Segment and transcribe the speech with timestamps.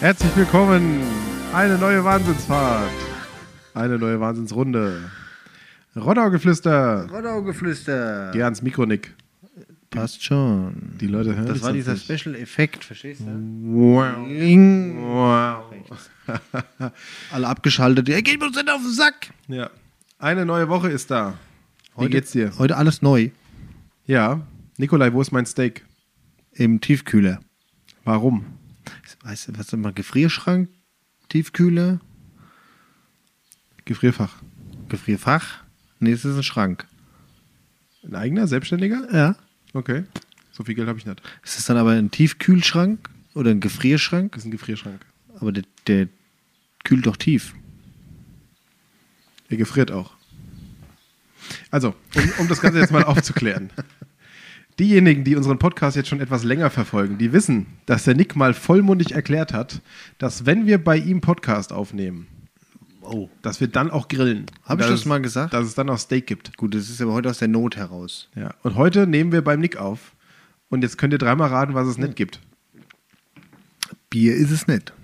[0.00, 1.00] Herzlich willkommen.
[1.52, 2.90] Eine neue Wahnsinnsfahrt.
[3.74, 5.10] Eine neue Wahnsinnsrunde.
[5.96, 7.08] Rodau-Geflüster.
[7.10, 8.30] Rodau-Geflüster.
[8.32, 9.14] Geh ans Mikro, Nick.
[9.90, 10.92] Passt schon.
[11.00, 12.04] Die Leute hören Das war dieser nicht.
[12.04, 13.26] Special-Effekt, verstehst du?
[13.26, 14.26] Wow.
[14.28, 15.02] Ling.
[15.02, 15.64] Wow.
[17.32, 18.08] Alle abgeschaltet.
[18.08, 19.30] Er geht uns nicht auf den Sack.
[19.48, 19.70] Ja.
[20.18, 21.34] Eine neue Woche ist da.
[21.96, 22.52] Wie Heute- geht's dir?
[22.58, 23.30] Heute alles neu.
[24.06, 24.40] Ja.
[24.76, 25.84] Nikolai, wo ist mein Steak?
[26.52, 27.40] Im Tiefkühler.
[28.04, 28.44] Warum?
[29.22, 29.92] Weißt du, was ist mal?
[29.92, 30.68] Gefrierschrank,
[31.28, 32.00] Tiefkühler,
[33.84, 34.36] Gefrierfach.
[34.88, 35.64] Gefrierfach.
[35.98, 36.86] Nee, es ist ein Schrank.
[38.02, 39.08] Ein eigener, selbstständiger?
[39.12, 39.36] Ja.
[39.72, 40.04] Okay.
[40.52, 41.20] So viel Geld habe ich nicht.
[41.42, 44.32] Ist es dann aber ein Tiefkühlschrank oder ein Gefrierschrank?
[44.32, 45.04] Das ist ein Gefrierschrank.
[45.38, 46.08] Aber der, der
[46.84, 47.54] kühlt doch tief.
[49.48, 50.14] Er gefriert auch.
[51.70, 53.70] Also, um, um das Ganze jetzt mal aufzuklären.
[54.80, 58.54] Diejenigen, die unseren Podcast jetzt schon etwas länger verfolgen, die wissen, dass der Nick mal
[58.54, 59.82] vollmundig erklärt hat,
[60.16, 62.26] dass wenn wir bei ihm Podcast aufnehmen,
[63.02, 63.28] Oh.
[63.42, 64.46] dass wir dann auch grillen.
[64.64, 65.52] Hab ich das mal gesagt?
[65.52, 66.56] Dass es dann auch Steak gibt.
[66.56, 68.30] Gut, das ist aber heute aus der Not heraus.
[68.34, 68.54] Ja.
[68.62, 70.14] Und heute nehmen wir beim Nick auf.
[70.70, 72.40] Und jetzt könnt ihr dreimal raten, was es nicht gibt.
[74.08, 74.94] Bier ist es nicht.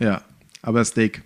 [0.00, 0.22] Ja.
[0.60, 1.22] Aber Steak.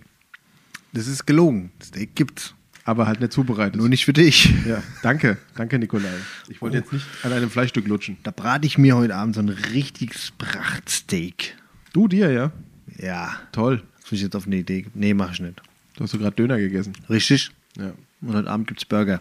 [0.93, 1.71] Das ist gelogen.
[1.81, 2.53] Steak gibt's.
[2.87, 3.75] Aber halt nicht zubereitet.
[3.77, 4.53] Nur nicht für dich.
[4.65, 4.81] Ja.
[5.01, 5.37] Danke.
[5.55, 6.07] Danke, Nikolai.
[6.49, 8.17] Ich wollte jetzt nicht an einem Fleischstück lutschen.
[8.23, 11.55] Da brate ich mir heute Abend so ein richtiges Prachtsteak.
[11.93, 12.51] Du dir, ja?
[12.97, 13.35] Ja.
[13.51, 13.81] Toll.
[14.01, 14.85] Das will ich jetzt auf eine Idee.
[14.93, 15.61] Nee, mach ich nicht.
[15.95, 16.93] Du hast so gerade Döner gegessen.
[17.09, 17.49] Richtig.
[17.77, 17.93] Ja.
[18.21, 19.19] Und heute Abend gibt's Burger.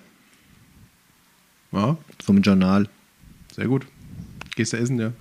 [1.72, 2.88] Ja, Vom Journal.
[3.54, 3.86] sehr gut.
[4.56, 5.12] Gehst du essen, ja?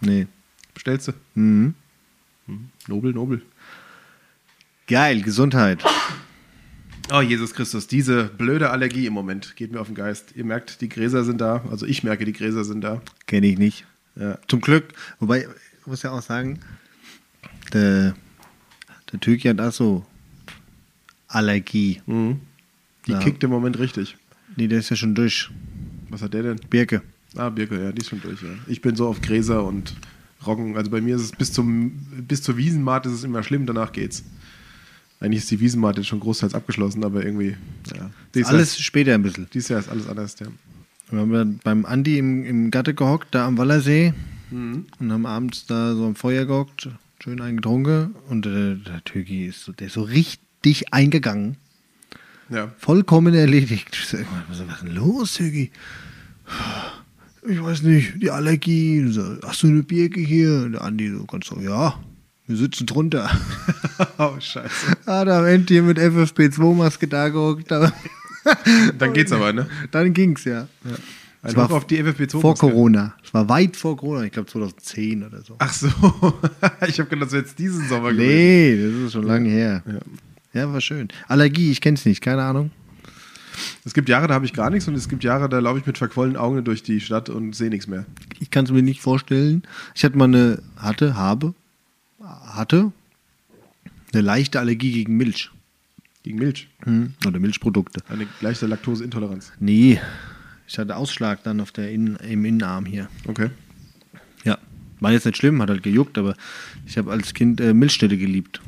[0.00, 0.26] Nee.
[0.74, 1.12] Bestellst du?
[1.34, 1.74] Mhm.
[2.88, 3.42] Nobel, nobel.
[4.88, 5.82] Geil, Gesundheit.
[7.14, 10.32] Oh, Jesus Christus, diese blöde Allergie im Moment geht mir auf den Geist.
[10.34, 11.62] Ihr merkt, die Gräser sind da.
[11.70, 13.02] Also ich merke, die Gräser sind da.
[13.26, 13.84] Kenne ich nicht.
[14.16, 14.38] Ja.
[14.48, 14.94] Zum Glück.
[15.20, 15.46] Wobei,
[15.80, 16.60] ich muss ja auch sagen,
[17.74, 18.14] der,
[19.12, 20.06] der Türki hat auch so
[21.28, 22.00] Allergie.
[22.06, 22.40] Mhm.
[23.06, 23.18] Die Ja.
[23.18, 24.16] kickt im Moment richtig.
[24.56, 25.50] Nee, der ist ja schon durch.
[26.08, 26.60] Was hat der denn?
[26.70, 27.02] Birke.
[27.36, 28.50] Ah, Birke, ja, die ist schon durch, ja.
[28.68, 29.94] Ich bin so auf Gräser und
[30.46, 30.76] Roggen.
[30.78, 31.90] Also bei mir ist es bis, zum,
[32.26, 34.24] bis zur Wiesenmaat ist es immer schlimm, danach geht's.
[35.22, 37.56] Eigentlich ist die Wiesenmaat jetzt schon großteils abgeschlossen, aber irgendwie,
[37.94, 38.10] ja.
[38.44, 39.46] Alles Jahr, später ein bisschen.
[39.54, 40.48] dieses Jahr ist alles anders, ja.
[41.10, 44.14] Wir haben beim Andi im, im Gatte gehockt, da am Wallersee.
[44.50, 44.86] Mhm.
[44.98, 46.88] Und haben abends da so am Feuer gehockt,
[47.22, 48.16] schön eingetrunken.
[48.28, 51.56] Und äh, der Türki ist so, der ist so richtig eingegangen.
[52.48, 52.72] Ja.
[52.78, 53.90] Vollkommen erledigt.
[53.92, 55.70] Ich was was ist denn los, Türki?
[57.48, 59.06] Ich weiß nicht, die Allergie.
[59.08, 60.62] So, Hast du eine Birke hier?
[60.64, 61.94] Und der Andi so ganz so, ja,
[62.52, 63.30] wir sitzen drunter.
[64.18, 64.96] oh, scheiße.
[65.06, 67.70] ah, da am Ende hier mit FFP2-Maske da gehockt.
[67.70, 67.92] Da,
[68.98, 69.66] Dann geht's aber, ne?
[69.90, 70.66] dann ging's, ja.
[71.42, 72.40] Ein war Hoch auf die FFP2.
[72.40, 73.14] Vor Corona.
[73.24, 75.56] Es war weit vor Corona, ich glaube 2010 oder so.
[75.58, 75.88] Ach so.
[76.86, 78.28] ich habe gedacht, das wäre jetzt diesen Sommer gewesen.
[78.28, 79.82] Nee, das ist schon lange her.
[79.86, 79.98] Ja.
[80.60, 81.08] Ja, war schön.
[81.28, 82.70] Allergie, ich kenn's nicht, keine Ahnung.
[83.84, 85.86] Es gibt Jahre, da habe ich gar nichts und es gibt Jahre, da laufe ich
[85.86, 88.04] mit verquollenen Augen durch die Stadt und sehe nichts mehr.
[88.38, 89.62] Ich kann es mir nicht vorstellen.
[89.94, 91.54] Ich hatte mal eine, hatte, habe,
[92.22, 92.92] hatte
[94.12, 95.50] eine leichte Allergie gegen Milch.
[96.22, 96.68] Gegen Milch.
[97.26, 98.02] Oder Milchprodukte.
[98.08, 99.52] Eine leichte Laktoseintoleranz.
[99.58, 100.00] Nee,
[100.68, 103.08] ich hatte Ausschlag dann auf der Innen, im Innenarm hier.
[103.26, 103.50] Okay.
[104.44, 104.58] Ja.
[105.00, 106.36] War jetzt nicht schlimm, hat halt gejuckt, aber
[106.86, 108.60] ich habe als Kind äh, Milchstädte geliebt.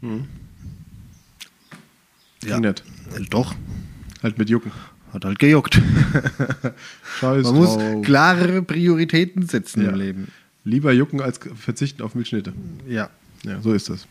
[0.00, 0.26] Ging
[2.60, 2.84] nicht.
[3.16, 3.54] Äh, doch,
[4.22, 4.72] Halt mit Jucken.
[5.12, 5.80] hat halt gejuckt.
[7.20, 8.02] Scheiß Man muss drauf.
[8.04, 9.90] klarere Prioritäten setzen Ja.
[9.90, 10.28] im Leben.
[10.66, 12.52] Lieber jucken als verzichten auf Milchschnitte.
[12.88, 13.08] Ja.
[13.44, 14.06] Ja, so ist das.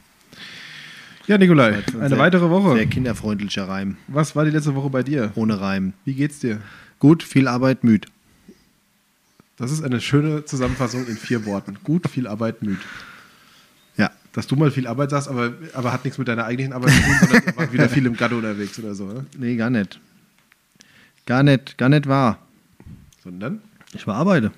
[1.28, 2.76] Ja, Nikolai, eine Sehr- weitere Woche.
[2.76, 3.98] Sehr kinderfreundlicher Reim.
[4.08, 5.32] Was war die letzte Woche bei dir?
[5.36, 5.92] Ohne Reim.
[6.06, 6.62] Wie geht's dir?
[7.00, 8.06] Gut, viel Arbeit, müd.
[9.58, 11.78] Das ist eine schöne Zusammenfassung in vier Worten.
[11.84, 12.78] Gut, viel Arbeit, müd.
[13.98, 14.12] Ja.
[14.32, 17.02] Dass du mal viel Arbeit sagst, aber, aber hat nichts mit deiner eigentlichen Arbeit zu
[17.02, 19.26] tun, sondern du warst wieder viel im Gatte unterwegs oder so, ne?
[19.38, 20.00] Nee, gar nicht.
[21.26, 22.40] Gar nicht, gar nicht wahr.
[23.24, 23.62] Sondern?
[23.94, 24.52] Ich war arbeite.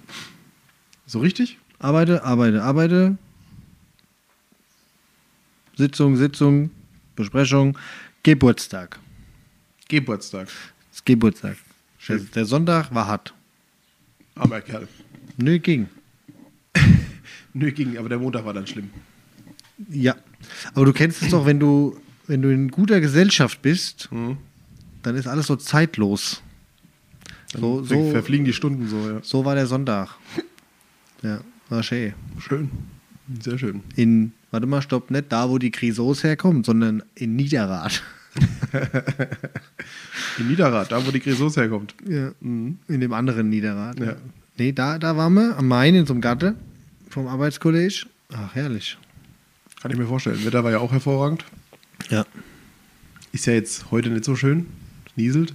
[1.08, 1.58] So richtig?
[1.80, 3.18] Arbeite, arbeite, arbeite.
[5.76, 6.72] Sitzung, Sitzung,
[7.16, 7.78] Besprechung,
[8.24, 9.00] Geburtstag.
[9.88, 10.48] Geburtstag.
[10.92, 11.58] Das Geburtstag.
[12.08, 13.34] Der, der Sonntag war hart.
[14.36, 14.88] Armer Kerl.
[15.38, 15.88] Nö, ging.
[17.54, 18.90] Nö, ging, aber der Montag war dann schlimm.
[19.90, 20.16] Ja.
[20.74, 24.38] Aber du kennst es doch, wenn du, wenn du in guter Gesellschaft bist, Mhm.
[25.04, 26.42] dann ist alles so zeitlos.
[27.54, 29.20] So, Ver- so, Verfliegen die Stunden so, ja.
[29.24, 30.16] so war der Sonntag.
[31.22, 32.14] Ja, war schön.
[32.40, 32.70] Schön.
[33.42, 33.82] Sehr schön.
[33.96, 38.02] In, warte mal, stopp, nicht da, wo die Grisos herkommt, sondern in Niederrad.
[40.38, 41.96] In Niederrad, da wo die Grisos herkommt.
[42.08, 42.32] Ja.
[42.42, 44.00] In dem anderen Niederrad.
[44.00, 44.16] Ja.
[44.58, 46.56] Nee, da, da waren wir am Main in so einem Gatte
[47.10, 48.06] vom Arbeitskolleg.
[48.34, 48.98] Ach, herrlich.
[49.82, 50.44] Kann ich mir vorstellen.
[50.46, 51.46] Wetter war ja auch hervorragend.
[52.10, 52.26] Ja.
[53.32, 54.68] Ist ja jetzt heute nicht so schön.
[55.06, 55.54] Es nieselt.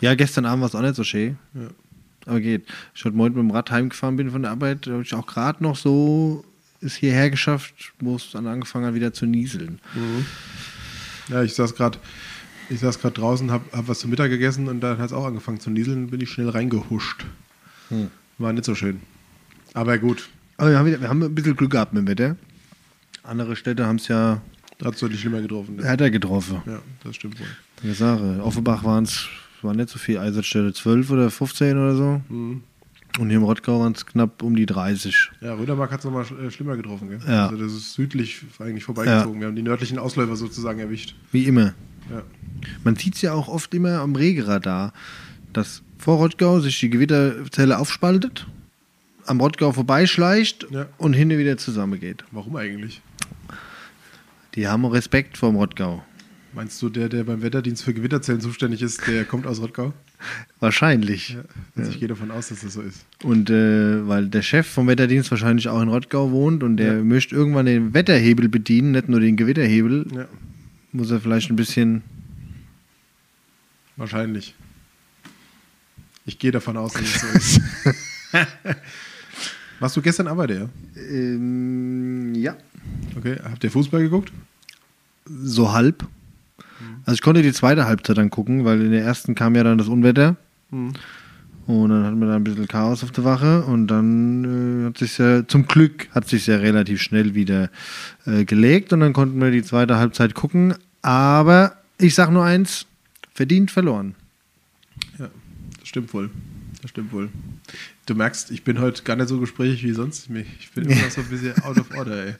[0.00, 1.38] Ja, gestern Abend war es auch nicht so schön.
[1.54, 1.68] Ja.
[2.26, 2.66] Aber geht.
[2.94, 5.62] Ich heute Morgen mit dem Rad heimgefahren bin von der Arbeit, habe ich auch gerade
[5.62, 6.44] noch so
[6.80, 9.80] es hierher geschafft, wo es dann angefangen hat, wieder zu nieseln.
[11.28, 11.98] Ja, ich saß gerade
[12.70, 15.26] ich saß gerade draußen, habe hab was zum Mittag gegessen und dann hat es auch
[15.26, 17.26] angefangen zu nieseln, bin ich schnell reingehuscht.
[17.88, 18.08] Hm.
[18.38, 19.00] War nicht so schön.
[19.74, 22.36] Aber gut, Aber wir haben, wir haben ein bisschen Glück gehabt mit dem Wetter.
[23.22, 24.40] Andere Städte haben es ja
[24.82, 25.76] da hat es deutlich schlimmer getroffen.
[25.76, 25.84] Ne?
[25.84, 26.60] härter getroffen.
[26.66, 27.46] Ja, das stimmt wohl.
[27.84, 28.42] Die Sache.
[28.42, 29.28] Offenbach waren es
[29.64, 32.20] war nicht so viel, Einsatzstelle 12 oder 15 oder so.
[32.28, 32.62] Mhm.
[33.18, 35.30] Und hier im Rottgau waren es knapp um die 30.
[35.42, 37.10] Ja, Rödermark hat es nochmal äh, schlimmer getroffen.
[37.10, 37.20] Gell?
[37.26, 37.48] Ja.
[37.48, 39.38] Also das ist südlich eigentlich vorbeigezogen.
[39.40, 41.14] Wir haben die nördlichen Ausläufer sozusagen erwischt.
[41.30, 41.74] Wie immer.
[42.10, 42.22] Ja.
[42.84, 44.94] Man sieht es ja auch oft immer am Regeradar,
[45.52, 48.46] dass vor Rottgau sich die Gewitterzelle aufspaltet,
[49.26, 50.86] am Rottgau vorbeischleicht Ja.
[50.96, 52.24] und hinten wieder zusammengeht.
[52.30, 53.02] Warum eigentlich?
[54.54, 56.02] Die haben Respekt vor dem Rottgau.
[56.54, 59.94] Meinst du, der, der beim Wetterdienst für Gewitterzellen zuständig ist, der kommt aus Rottgau?
[60.60, 61.30] Wahrscheinlich.
[61.30, 61.42] Ja.
[61.76, 63.06] Also ich gehe davon aus, dass das so ist.
[63.22, 67.02] Und äh, weil der Chef vom Wetterdienst wahrscheinlich auch in Rottgau wohnt und der Ja.
[67.04, 70.28] möchte irgendwann den Wetterhebel bedienen, nicht nur den Gewitterhebel, Ja,
[70.92, 72.02] muss er vielleicht ein bisschen.
[73.96, 74.54] wahrscheinlich.
[76.26, 77.60] Ich gehe davon aus, dass es so ist.
[79.80, 80.68] Warst du gestern Arbeit, ja?
[80.96, 82.56] Ähm, ja.
[83.16, 84.32] Okay, habt ihr Fußball geguckt?
[85.26, 86.06] So halb.
[87.04, 89.78] Also ich konnte die zweite Halbzeit dann gucken, weil in der ersten kam ja dann
[89.78, 90.36] das Unwetter.
[90.70, 90.92] Mhm.
[91.66, 94.98] Und dann hatten wir da ein bisschen Chaos auf der Wache und dann äh, hat
[94.98, 97.70] sich ja, zum Glück hat sich ja relativ schnell wieder
[98.26, 100.74] äh, gelegt und dann konnten wir die zweite Halbzeit gucken.
[101.02, 102.86] Aber ich sag nur eins,
[103.32, 104.16] verdient verloren.
[105.18, 105.28] Ja,
[105.78, 106.30] das stimmt wohl.
[106.80, 107.28] Das stimmt wohl.
[108.06, 110.28] Du merkst, ich bin heute gar nicht so gesprächig wie sonst.
[110.58, 112.34] Ich bin immer noch so ein bisschen out of order, ey.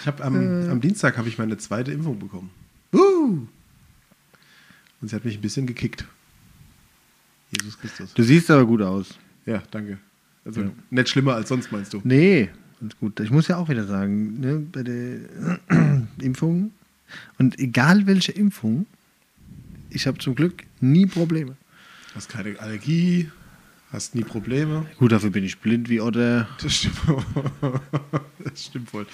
[0.00, 2.50] Ich habe am, am Dienstag habe ich meine zweite Impfung bekommen.
[2.94, 3.46] Uh!
[5.06, 6.04] Und sie hat mich ein bisschen gekickt.
[7.52, 8.12] Jesus Christus.
[8.14, 9.10] Du siehst aber gut aus.
[9.44, 9.98] Ja, danke.
[10.44, 10.70] Also Ja.
[10.90, 12.00] nicht schlimmer als sonst, meinst du?
[12.02, 12.50] Nee,
[12.80, 13.20] ganz gut.
[13.20, 15.20] Ich muss ja auch wieder sagen, ne, bei der
[16.20, 16.72] Impfung
[17.38, 18.86] und egal welche Impfung,
[19.90, 21.56] ich habe zum Glück nie Probleme.
[22.16, 23.30] Hast keine Allergie,
[23.92, 24.86] hast nie Probleme.
[24.98, 26.48] Gut, dafür bin ich blind wie Otter.
[26.60, 26.96] Das stimmt,
[28.42, 29.06] das stimmt wohl.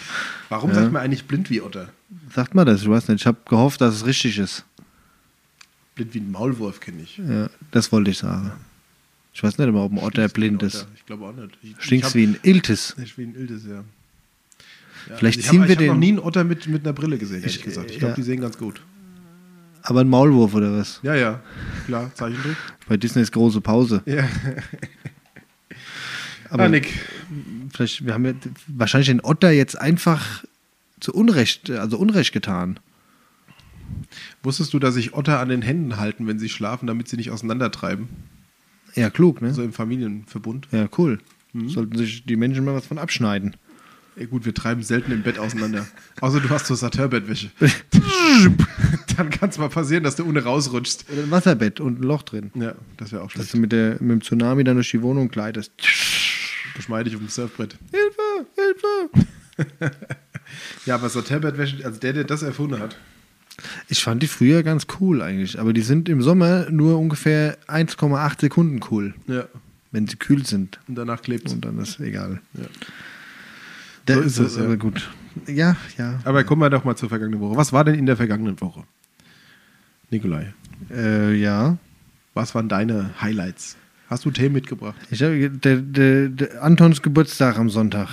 [0.48, 0.76] Warum Ja.
[0.76, 1.92] sagt man eigentlich blind wie Otter?
[2.34, 3.20] Sagt mal das, ich weiß nicht.
[3.20, 4.64] Ich habe gehofft, dass es richtig ist.
[5.94, 7.18] Blind wie ein Maulwurf kenne ich.
[7.18, 8.52] Ja, das wollte ich sagen.
[9.34, 10.82] Ich weiß nicht immer, ob ein Otter Stinkst wie ein blind ist.
[10.82, 10.88] Otter.
[10.96, 11.58] Ich glaube auch nicht.
[11.62, 12.96] Ich, Stinkst ich wie ein Iltis.
[12.98, 13.74] hab- Wie ein Iltis, ja.
[15.08, 16.84] ja Vielleicht ich ziehen hab, wir ich hab noch den- nie einen Otter mit, mit
[16.84, 17.90] einer Brille gesehen, ehrlich Ich, gesagt.
[17.90, 18.16] Ich äh, glaube, ja.
[18.16, 18.80] die sehen ganz gut.
[19.82, 21.00] Aber ein Maulwurf oder was?
[21.02, 21.40] Ja, ja,
[21.86, 22.56] klar, Zeichentrick.
[22.88, 24.02] Bei Disneys große Pause.
[24.06, 24.28] Ja.
[26.50, 26.88] Aber ah, Nick.
[27.74, 28.32] vielleicht, wir haben ja
[28.68, 30.44] wahrscheinlich den Otter jetzt einfach
[31.00, 32.78] zu Unrecht, also Unrecht getan.
[34.42, 37.30] Wusstest du, dass sich Otter an den Händen halten, wenn sie schlafen, damit sie nicht
[37.30, 38.08] auseinandertreiben?
[38.94, 39.54] Ja, klug, ne?
[39.54, 40.68] So im Familienverbund.
[40.70, 41.18] Ja, cool.
[41.52, 41.68] Mhm.
[41.68, 43.56] Sollten sich die Menschen mal was von abschneiden.
[44.16, 45.86] Ja, gut, wir treiben selten im Bett auseinander.
[46.20, 47.50] Außer du hast so Saturbettwäsche.
[49.16, 51.06] Dann kann es mal passieren, dass du ohne rausrutschst.
[51.10, 52.50] Oder ein Wasserbett und ein Loch drin.
[52.54, 53.54] Ja, das wäre auch Dass schlecht.
[53.54, 55.72] du mit, der, mit dem Tsunami dann durch die Wohnung gleitest.
[56.76, 57.78] Geschmeidig auf dem Surfbrett.
[57.90, 59.96] Hilfe, Hilfe!
[60.84, 62.96] Ja, aber Saturbettwäsche, also der, der das erfunden hat.
[63.88, 68.40] Ich fand die früher ganz cool eigentlich, aber die sind im Sommer nur ungefähr 1,8
[68.40, 69.44] Sekunden cool, Ja.
[69.90, 70.78] wenn sie kühl sind.
[70.88, 72.40] Und danach klebt Und dann ist egal.
[72.54, 72.64] Ja.
[74.06, 74.64] Da So ist es, ja.
[74.64, 75.10] aber gut.
[75.46, 76.18] Ja, ja.
[76.24, 77.56] Aber kommen wir doch mal zur vergangenen Woche.
[77.56, 78.82] Was war denn in der vergangenen Woche?
[80.10, 80.52] Nikolai,
[80.90, 81.78] Äh, ja.
[82.34, 83.76] was waren deine Highlights?
[84.08, 84.96] Hast du Themen mitgebracht?
[85.10, 85.30] Ich hab,
[85.62, 88.08] der, der, der Antons Geburtstag am Sonntag.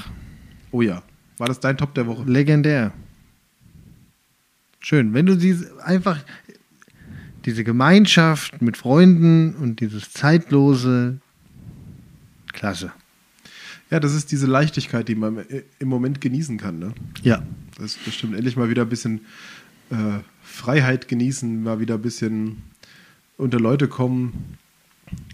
[0.72, 1.02] Oh ja.
[1.38, 2.24] War das dein Top der Woche?
[2.26, 2.94] Legendär.
[4.80, 5.14] Schön.
[5.14, 6.20] Wenn du diese einfach
[7.46, 11.20] diese Gemeinschaft mit Freunden und dieses zeitlose,
[12.54, 12.92] klasse.
[13.90, 15.46] Ja, das ist diese Leichtigkeit, die man
[15.80, 16.80] im Moment genießen kann.
[16.80, 16.94] Ne?
[17.24, 17.42] Ja.
[17.78, 18.36] Das, das stimmt.
[18.36, 19.22] Endlich mal wieder ein bisschen
[19.90, 22.62] äh, Freiheit genießen, mal wieder ein bisschen
[23.38, 24.58] unter Leute kommen,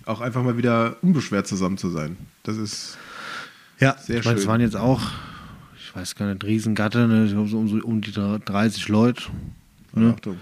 [0.06, 2.18] auch einfach mal wieder unbeschwert zusammen zu sein.
[2.44, 2.98] Das ist
[3.80, 4.52] Ja, Sehr ich meine, es schön.
[4.52, 5.02] waren jetzt auch,
[5.96, 7.26] ich weiß gar nicht, Riesengatte, ne?
[7.26, 9.24] ich glaube so um, so um die 30 Leute.
[9.94, 10.14] Ne?
[10.14, 10.38] Achtung.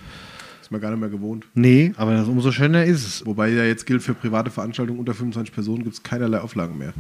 [0.60, 1.46] Ist man gar nicht mehr gewohnt.
[1.54, 3.26] Nee, aber das, umso schöner ist es.
[3.28, 6.94] Wobei ja jetzt gilt, für private Veranstaltungen unter 25 Personen gibt es keinerlei Auflagen mehr.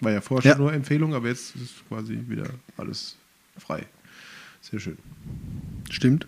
[0.00, 0.54] War ja vorher Ja.
[0.56, 2.44] schon nur Empfehlung, aber jetzt ist quasi wieder
[2.76, 3.16] alles
[3.56, 3.86] frei.
[4.60, 4.98] Sehr schön.
[5.90, 6.26] Stimmt.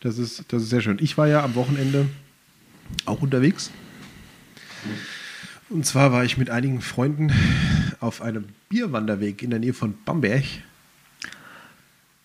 [0.00, 0.98] Das ist, das ist sehr schön.
[1.00, 2.06] Ich war ja am Wochenende
[3.06, 3.70] auch unterwegs.
[5.70, 7.32] Und zwar war ich mit einigen Freunden
[8.04, 10.44] auf einem Bierwanderweg in der Nähe von Bamberg.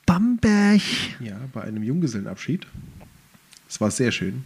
[0.05, 0.81] Bamberg.
[1.21, 2.67] Ja, bei einem Junggesellenabschied.
[3.69, 4.43] Es war sehr schön.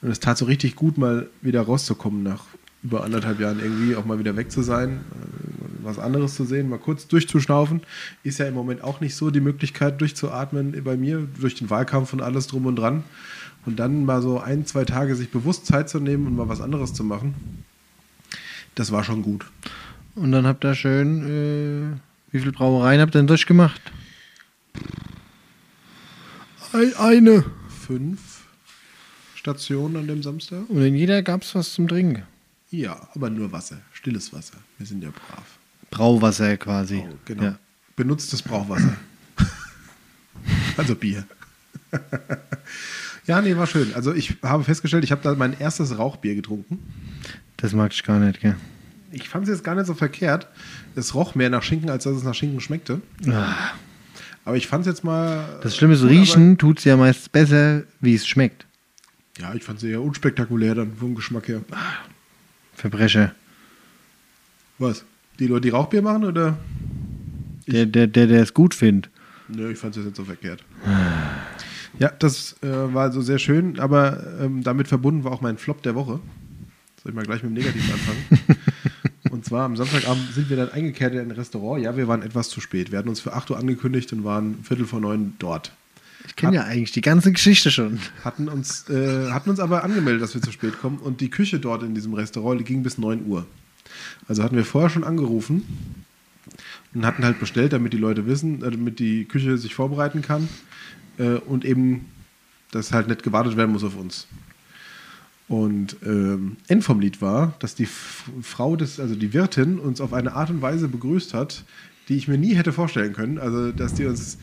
[0.00, 2.44] Und es tat so richtig gut, mal wieder rauszukommen nach
[2.84, 6.68] über anderthalb Jahren irgendwie, auch mal wieder weg zu sein, äh, was anderes zu sehen,
[6.68, 7.80] mal kurz durchzuschnaufen.
[8.22, 12.12] Ist ja im Moment auch nicht so die Möglichkeit durchzuatmen bei mir, durch den Wahlkampf
[12.12, 13.02] und alles drum und dran.
[13.66, 16.60] Und dann mal so ein, zwei Tage sich bewusst Zeit zu nehmen und mal was
[16.60, 17.34] anderes zu machen,
[18.76, 19.44] das war schon gut.
[20.18, 23.80] Und dann habt ihr schön, äh, wie viele Brauereien habt ihr denn durchgemacht?
[26.72, 27.44] Ein, eine.
[27.86, 28.44] Fünf
[29.34, 30.68] Stationen an dem Samstag?
[30.68, 32.24] Und in jeder gab es was zum Trinken.
[32.70, 34.58] Ja, aber nur Wasser, stilles Wasser.
[34.76, 35.58] Wir sind ja brav.
[35.90, 37.04] Brauwasser quasi.
[37.08, 37.42] Oh, genau.
[37.44, 37.58] Ja.
[37.96, 38.96] Benutztes Brauchwasser.
[40.76, 41.24] also Bier.
[43.26, 43.94] ja, nee, war schön.
[43.94, 46.78] Also ich habe festgestellt, ich habe da mein erstes Rauchbier getrunken.
[47.56, 48.56] Das mag ich gar nicht, gell?
[49.10, 50.48] Ich fand es jetzt gar nicht so verkehrt.
[50.94, 53.00] Es roch mehr nach Schinken, als dass es nach Schinken schmeckte.
[53.26, 53.54] Ah.
[54.44, 55.58] Aber ich fand es jetzt mal.
[55.62, 58.66] Das Schlimme ist, gut, riechen tut es ja meist besser, wie es schmeckt.
[59.38, 61.62] Ja, ich fand es eher unspektakulär dann vom Geschmack her.
[62.74, 63.34] Verbrecher.
[64.78, 65.04] Was?
[65.38, 66.58] Die Leute, die Rauchbier machen oder?
[67.66, 69.10] Der, der, der, der es gut findet.
[69.48, 70.64] Nö, ich fand es jetzt nicht so verkehrt.
[71.98, 75.82] Ja, das äh, war also sehr schön, aber ähm, damit verbunden war auch mein Flop
[75.82, 76.20] der Woche.
[77.02, 78.58] Soll ich mal gleich mit dem Negativen anfangen?
[79.38, 81.80] und zwar am Samstagabend sind wir dann eingekehrt in ein Restaurant.
[81.80, 82.90] Ja, wir waren etwas zu spät.
[82.90, 85.70] Wir hatten uns für 8 Uhr angekündigt und waren Viertel vor neun dort.
[86.26, 88.00] Ich kenne ja eigentlich die ganze Geschichte schon.
[88.24, 90.98] Hatten uns, äh, hatten uns aber angemeldet, dass wir zu spät kommen.
[90.98, 93.46] Und die Küche dort in diesem Restaurant die ging bis 9 Uhr.
[94.26, 95.62] Also hatten wir vorher schon angerufen
[96.92, 100.48] und hatten halt bestellt, damit die Leute wissen, äh, damit die Küche sich vorbereiten kann
[101.18, 102.06] äh, und eben,
[102.72, 104.26] dass halt nicht gewartet werden muss auf uns.
[105.48, 110.12] Und ähm, End vom Lied war, dass die Frau des, also die Wirtin, uns auf
[110.12, 111.64] eine Art und Weise begrüßt hat,
[112.08, 113.38] die ich mir nie hätte vorstellen können.
[113.38, 114.38] Also, dass die uns,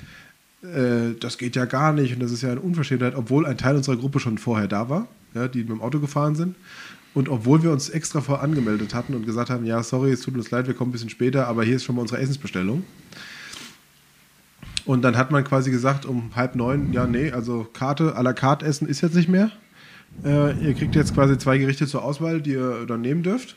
[0.64, 3.76] äh, das geht ja gar nicht und das ist ja eine Unverschämtheit, obwohl ein Teil
[3.76, 6.56] unserer Gruppe schon vorher da war, ja, die mit dem Auto gefahren sind.
[7.14, 10.36] Und obwohl wir uns extra vor angemeldet hatten und gesagt haben, ja, sorry, es tut
[10.36, 12.84] uns leid, wir kommen ein bisschen später, aber hier ist schon mal unsere Essensbestellung.
[14.86, 18.34] Und dann hat man quasi gesagt um halb neun, ja, nee, also Karte, à la
[18.34, 19.52] carte essen ist jetzt nicht mehr.
[20.24, 23.56] Äh, ihr kriegt jetzt quasi zwei Gerichte zur Auswahl, die ihr dann nehmen dürft.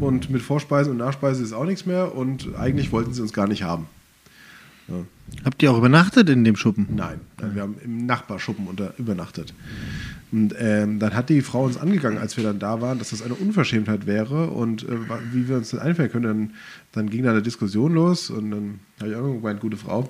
[0.00, 2.14] Und mit Vorspeise und Nachspeise ist auch nichts mehr.
[2.14, 3.86] Und eigentlich wollten sie uns gar nicht haben.
[5.44, 6.88] Habt ihr auch übernachtet in dem Schuppen?
[6.94, 9.54] Nein, nein wir haben im Nachbarschuppen unter, übernachtet.
[10.30, 13.22] Und ähm, dann hat die Frau uns angegangen, als wir dann da waren, dass das
[13.22, 14.96] eine Unverschämtheit wäre und äh,
[15.32, 16.24] wie wir uns das einfallen können.
[16.24, 16.50] Dann,
[16.92, 20.08] dann ging da eine Diskussion los und dann habe ich auch gemeint, gute Frau.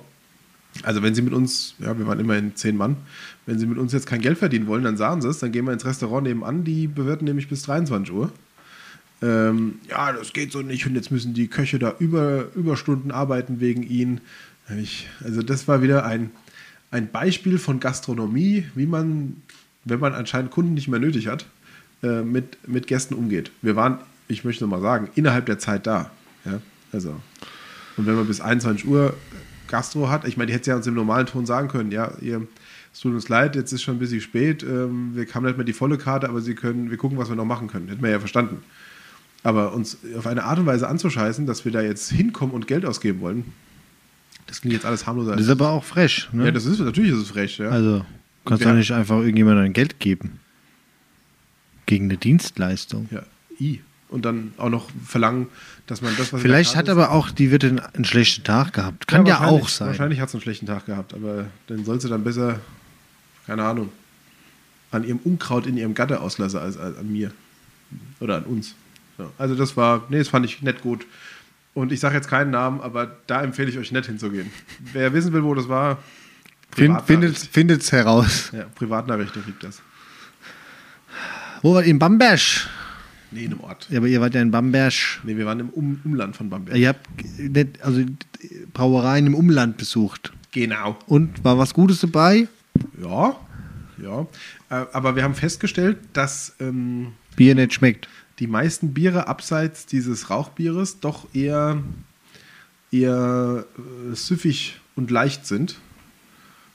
[0.81, 2.97] Also wenn Sie mit uns, ja, wir waren immerhin zehn Mann,
[3.45, 5.65] wenn Sie mit uns jetzt kein Geld verdienen wollen, dann sagen Sie es, dann gehen
[5.65, 8.31] wir ins Restaurant nebenan, die bewirten nämlich bis 23 Uhr.
[9.21, 13.59] Ähm, ja, das geht so nicht und jetzt müssen die Köche da über, Überstunden arbeiten
[13.59, 14.21] wegen ihnen.
[14.81, 16.31] Ich, also das war wieder ein,
[16.91, 19.37] ein Beispiel von Gastronomie, wie man,
[19.85, 21.45] wenn man anscheinend Kunden nicht mehr nötig hat,
[22.01, 23.51] äh, mit, mit Gästen umgeht.
[23.61, 26.11] Wir waren, ich möchte noch mal sagen, innerhalb der Zeit da.
[26.43, 26.61] Ja?
[26.91, 27.15] Also,
[27.95, 29.15] und wenn man bis 21 Uhr
[29.73, 32.45] Gastro hat, ich meine, die hätte ja uns im normalen Ton sagen können, ja, ihr,
[32.93, 35.65] es tut uns leid, jetzt ist schon ein bisschen spät, ähm, wir haben nicht mehr
[35.65, 37.87] die volle Karte, aber sie können, wir gucken, was wir noch machen können.
[37.87, 38.61] Hätten wir ja verstanden.
[39.41, 42.85] Aber uns auf eine Art und Weise anzuscheißen, dass wir da jetzt hinkommen und Geld
[42.85, 43.45] ausgeben wollen,
[44.45, 45.31] das klingt jetzt alles harmloser.
[45.31, 46.29] Das ist aber auch frech.
[46.33, 46.45] Ne?
[46.45, 47.69] ja, das ist natürlich ist es frech, ja.
[47.69, 48.05] also,
[48.45, 50.39] kannst du nicht einfach irgendjemandem Geld geben.
[51.87, 53.09] Gegen eine Dienstleistung.
[53.09, 53.23] ja,
[53.59, 53.81] i.
[54.13, 55.47] Und dann auch noch verlangen,
[55.87, 59.07] dass man das, was Vielleicht hat Karte aber auch die Wirtin einen schlechten Tag gehabt.
[59.07, 59.87] Kann ja, wahrscheinlich- auch sein.
[59.87, 62.59] Wahrscheinlich hat sie einen schlechten Tag gehabt, aber dann soll sie dann besser,
[63.47, 63.89] keine Ahnung,
[64.91, 67.31] an ihrem Unkraut in ihrem Gatter auslassen als, als an mir.
[68.19, 68.75] Oder an uns.
[69.17, 69.31] So.
[69.39, 71.07] Also das war, nee, das fand ich nett gut.
[71.73, 74.51] Und ich sage jetzt keinen Namen, aber da empfehle ich euch nicht hinzugehen.
[74.93, 75.97] Wer wissen will, wo das war,
[76.75, 78.51] Find, findet findet's heraus.
[78.53, 79.81] Ja, Privatnachrichten kriegt das.
[81.63, 82.39] Wo war in Bamberg?
[83.33, 83.87] Nee, in einem Ort.
[83.89, 84.93] Ja, aber ihr wart ja in Bamberg.
[85.23, 86.77] Nee, wir waren im um Umland von Bamberg.
[86.77, 87.07] Ihr habt
[87.39, 88.01] nicht, also
[88.73, 90.31] Brauereien im Umland besucht.
[90.51, 90.97] Genau.
[91.07, 92.47] Und war was Gutes dabei?
[93.01, 93.35] Ja,
[94.01, 94.27] ja.
[94.69, 98.07] Äh, aber wir haben festgestellt, dass ähm, Bier nicht schmeckt.
[98.39, 101.81] die meisten Biere abseits dieses Rauchbieres doch eher,
[102.91, 103.65] eher
[104.11, 105.79] äh, süffig und leicht sind.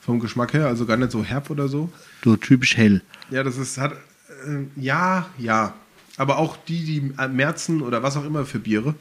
[0.00, 1.90] Vom Geschmack her, also gar nicht so herb oder so.
[2.24, 3.02] So typisch hell.
[3.30, 5.74] Ja, das ist, hat, äh, ja, ja.
[6.18, 8.94] Aber auch die, die äh, Märzen oder was auch immer für Biere,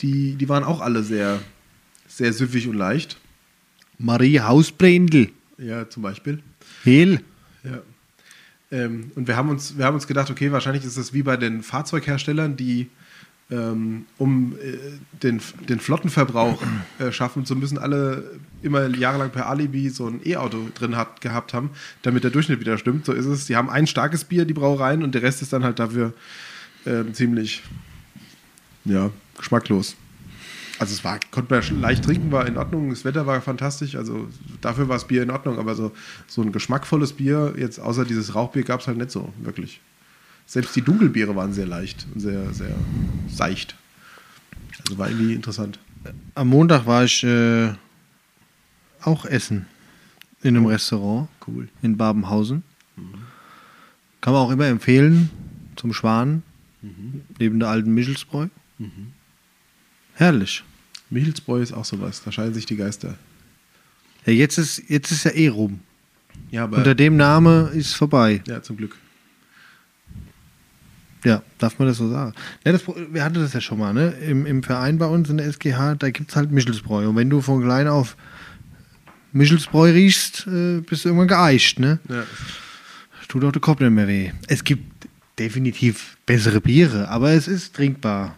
[0.00, 1.40] die, die waren auch alle sehr,
[2.06, 3.18] sehr süffig und leicht.
[3.98, 5.30] Marie Hausbrendel.
[5.58, 6.42] Ja, zum Beispiel.
[6.84, 7.20] Hell.
[7.64, 7.80] Ja.
[8.70, 11.36] Ähm, und wir haben, uns, wir haben uns gedacht, okay, wahrscheinlich ist das wie bei
[11.36, 12.88] den Fahrzeugherstellern, die
[13.50, 14.78] ähm, um äh,
[15.22, 16.62] den, den Flottenverbrauch
[16.98, 21.52] äh, schaffen zu müssen, alle immer jahrelang per Alibi so ein E-Auto drin hat, gehabt
[21.52, 21.70] haben,
[22.02, 23.06] damit der Durchschnitt wieder stimmt.
[23.06, 23.46] So ist es.
[23.46, 26.12] Die haben ein starkes Bier, die Brauereien, und der Rest ist dann halt dafür
[26.86, 27.62] ähm, ziemlich
[28.84, 29.96] ja, geschmacklos.
[30.78, 33.96] Also es war, konnte man ja leicht trinken, war in Ordnung, das Wetter war fantastisch,
[33.96, 34.28] also
[34.62, 35.92] dafür war das Bier in Ordnung, aber so,
[36.26, 39.80] so ein geschmackvolles Bier, jetzt außer dieses Rauchbier, gab es halt nicht so, wirklich.
[40.46, 42.74] Selbst die Dunkelbiere waren sehr leicht und sehr, sehr
[43.28, 43.76] seicht.
[44.82, 45.78] Also war irgendwie interessant.
[46.34, 47.74] Am Montag war ich äh,
[49.02, 49.66] auch essen
[50.42, 51.68] in einem Restaurant Cool.
[51.82, 52.62] in Babenhausen.
[54.22, 55.30] Kann man auch immer empfehlen
[55.76, 56.42] zum Schwan,
[57.38, 58.48] neben der alten Michelsbräu.
[60.14, 60.64] Herrlich.
[61.10, 63.16] Michelsbräu ist auch sowas, da scheiden sich die Geister.
[64.26, 65.80] Ja, jetzt ist, jetzt ist ja eh rum.
[66.50, 68.42] Ja, aber Unter dem Name ist vorbei.
[68.46, 68.96] ja, zum Glück.
[71.24, 72.32] Ja, darf man das so sagen?
[72.64, 74.10] Ne, das, wir hatten das ja schon mal, ne?
[74.26, 77.08] Im, Im Verein bei uns in der SGH, da gibt es halt Michelsbräu.
[77.08, 78.16] Und wenn du von klein auf
[79.32, 81.98] Michelsbräu riechst, äh, bist du irgendwann geeicht, ne?
[82.08, 82.24] Ja.
[83.28, 84.32] Tut auch der Kopf nicht mehr weh.
[84.48, 84.89] Es gibt
[85.40, 88.36] definitiv bessere Biere, aber es ist trinkbar.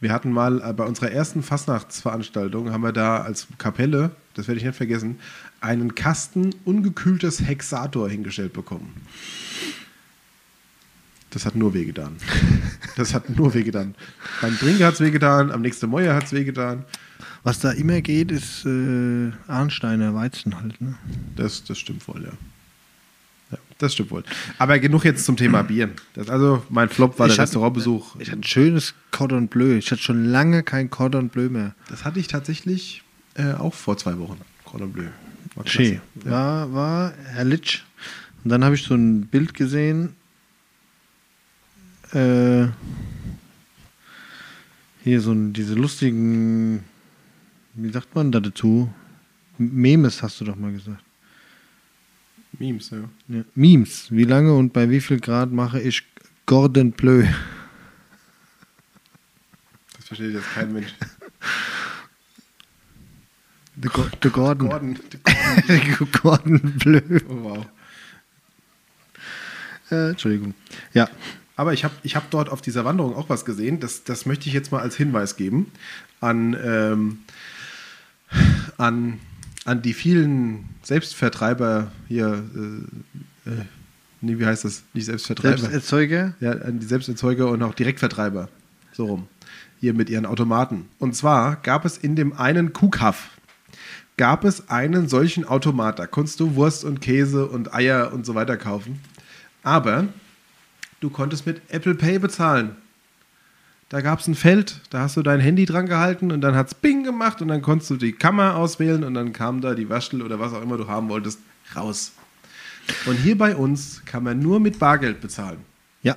[0.00, 4.58] Wir hatten mal äh, bei unserer ersten Fastnachtsveranstaltung, haben wir da als Kapelle, das werde
[4.58, 5.20] ich nicht vergessen,
[5.60, 8.94] einen Kasten ungekühltes Hexator hingestellt bekommen.
[11.30, 12.16] Das hat nur wehgetan.
[12.94, 13.94] Das hat nur wehgetan.
[14.42, 16.84] Beim Trinken hat es wehgetan, am nächsten Mäuer hat es wehgetan.
[17.42, 20.96] Was da immer geht, ist äh, Arnsteiner Weizen halt, ne?
[21.34, 22.32] Das, das stimmt wohl, ja.
[23.82, 24.22] Das stimmt wohl.
[24.58, 25.90] Aber genug jetzt zum Thema Bier.
[26.14, 28.14] Das, also mein Flop war Ich der hatte- Restaurantbesuch.
[28.20, 29.76] Ich hatte ein schönes Cordon Bleu.
[29.76, 31.74] Ich hatte schon lange kein Cordon Bleu mehr.
[31.88, 33.02] Das hatte ich tatsächlich
[33.34, 34.38] äh, auch vor zwei Wochen.
[34.64, 35.06] Cordon Bleu.
[35.56, 36.00] War Schön.
[36.24, 36.30] Ja.
[36.30, 37.82] War, war herrlich.
[38.44, 40.10] Und dann habe ich so ein Bild gesehen.
[42.12, 42.68] Äh,
[45.02, 46.84] hier so ein, diese lustigen,
[47.74, 48.92] wie sagt man da dazu?
[49.58, 51.01] Memes hast du doch mal gesagt.
[52.62, 52.98] Memes, ja.
[53.26, 53.44] Ja.
[53.56, 54.06] Memes.
[54.12, 56.04] Wie lange und bei wie viel Grad mache ich
[56.46, 57.26] Gordon Bleu?
[59.96, 60.94] Das versteht jetzt kein Mensch.
[63.82, 64.68] The, Go the Gordon.
[64.68, 64.98] Gordon.
[65.98, 66.12] Gordon.
[66.22, 67.00] Gordon Bleu.
[67.28, 67.66] Oh, wow.
[69.90, 70.54] Äh, Entschuldigung.
[70.92, 71.08] Ja.
[71.56, 73.80] Aber ich habe ich hab dort auf dieser Wanderung auch was gesehen.
[73.80, 75.72] Das, das möchte ich jetzt mal als Hinweis geben
[76.20, 77.18] an, ähm,
[78.78, 79.18] an,
[79.64, 82.44] an die vielen Selbstvertreiber hier.
[83.46, 83.64] Äh, äh,
[84.20, 84.82] nee, wie heißt das?
[84.94, 85.58] Nicht Selbstvertreiber.
[85.58, 86.34] Selbsterzeuger?
[86.40, 88.48] Ja, an die Selbsterzeuger und auch Direktvertreiber.
[88.92, 89.28] So rum.
[89.80, 90.86] Hier mit ihren Automaten.
[90.98, 93.30] Und zwar gab es in dem einen Kuhkaff
[94.16, 95.98] gab es einen solchen Automat.
[95.98, 99.00] Da konntest du Wurst und Käse und Eier und so weiter kaufen.
[99.62, 100.06] Aber
[101.00, 102.76] du konntest mit Apple Pay bezahlen.
[103.92, 106.68] Da gab es ein Feld, da hast du dein Handy dran gehalten und dann hat
[106.68, 109.90] es Bing gemacht und dann konntest du die Kammer auswählen und dann kam da die
[109.90, 111.40] Waschel oder was auch immer du haben wolltest
[111.76, 112.12] raus.
[113.04, 115.58] Und hier bei uns kann man nur mit Bargeld bezahlen.
[116.02, 116.16] Ja.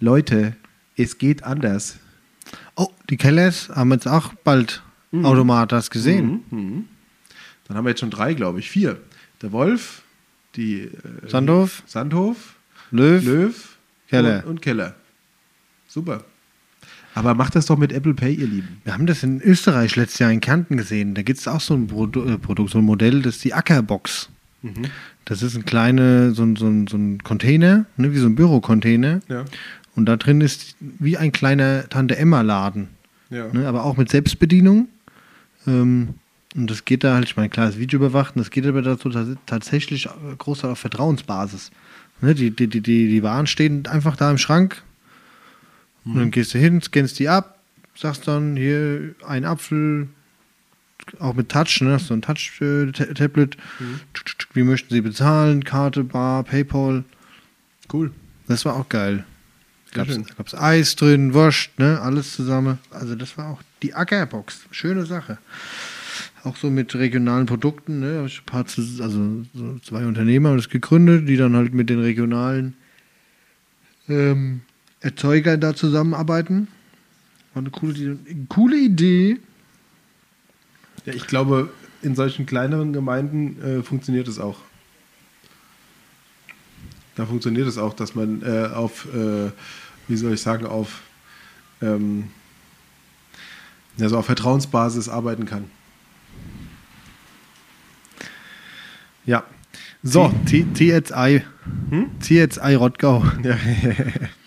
[0.00, 0.54] Leute,
[0.98, 1.96] es geht anders.
[2.76, 4.82] Oh, die Kellers haben jetzt auch bald
[5.14, 6.44] Automat, hast gesehen.
[6.50, 6.84] Mhm.
[7.68, 8.68] Dann haben wir jetzt schon drei, glaube ich.
[8.68, 9.00] Vier.
[9.40, 10.02] Der Wolf,
[10.56, 10.90] die äh,
[11.26, 12.56] Sandhof, Sandhof,
[12.90, 14.42] Löw, Löw Keller.
[14.44, 14.94] Und, und Keller.
[15.88, 16.22] Super.
[17.14, 18.80] Aber macht das doch mit Apple Pay, ihr Lieben.
[18.84, 21.14] Wir haben das in Österreich letztes Jahr in Kärnten gesehen.
[21.14, 23.54] Da gibt es auch so ein Produ äh, Produkt, so ein Modell, das ist die
[23.54, 24.28] Ackerbox.
[25.24, 28.34] Das ist ein kleiner, so ein, so ein, so ein Container, ne, wie so ein
[28.34, 29.20] Bürocontainer.
[29.28, 29.46] Ja.
[29.96, 32.88] Und da drin ist wie ein kleiner Tante-Emma-Laden.
[33.30, 33.48] Ja.
[33.52, 34.88] Ne, aber auch mit Selbstbedienung.
[35.66, 36.10] Ähm,
[36.54, 38.82] und das geht da halt, ich meine, klar, das Video überwacht, und das geht aber
[38.82, 41.70] dazu tats- tatsächlich äh, großteil auf Vertrauensbasis.
[42.20, 44.82] Ne, die, die, die, die Waren stehen einfach da im Schrank.
[46.04, 47.58] Und dann gehst du hin, scannst die ab,
[47.94, 50.08] sagst dann hier ein Apfel,
[51.18, 51.98] auch mit Touch, ne?
[51.98, 53.56] So ein Touch-Tablet.
[54.54, 55.64] Wie möchten Sie bezahlen?
[55.64, 57.04] Karte, Bar, PayPal.
[57.92, 58.12] Cool.
[58.48, 59.24] Das war auch geil.
[59.86, 60.26] Sehr Gab's, schön.
[60.36, 62.00] gab's Eis drin, Wurst, ne?
[62.00, 62.78] Alles zusammen.
[62.90, 64.66] Also das war auch die Ackerbox.
[64.70, 65.38] Schöne Sache.
[66.44, 68.24] Auch so mit regionalen Produkten, ne?
[68.26, 72.00] Ich ein paar, also so zwei Unternehmer haben das gegründet, die dann halt mit den
[72.00, 72.74] regionalen
[74.08, 74.62] ähm,
[75.00, 76.68] Erzeugern da zusammenarbeiten.
[77.54, 79.38] War eine coole, Idee- coole Idee.
[81.06, 81.70] Ja, ich glaube,
[82.02, 84.58] in solchen kleineren Gemeinden äh, funktioniert es auch.
[87.16, 89.50] Da funktioniert es auch, dass man äh, auf, äh,
[90.08, 91.00] wie soll ich sagen, auf,
[91.82, 92.28] ähm,
[93.96, 95.64] ja, so auf Vertrauensbasis arbeiten kann.
[99.26, 99.44] Ja.
[100.02, 100.32] So.
[100.46, 101.42] T- TSI.
[101.90, 102.10] Hm?
[102.20, 103.24] TSI Rottgau.
[103.42, 103.56] Ja.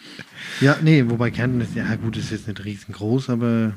[0.62, 3.74] Ja, nee, wobei Kärnten ist, ja gut, ist jetzt nicht riesengroß, aber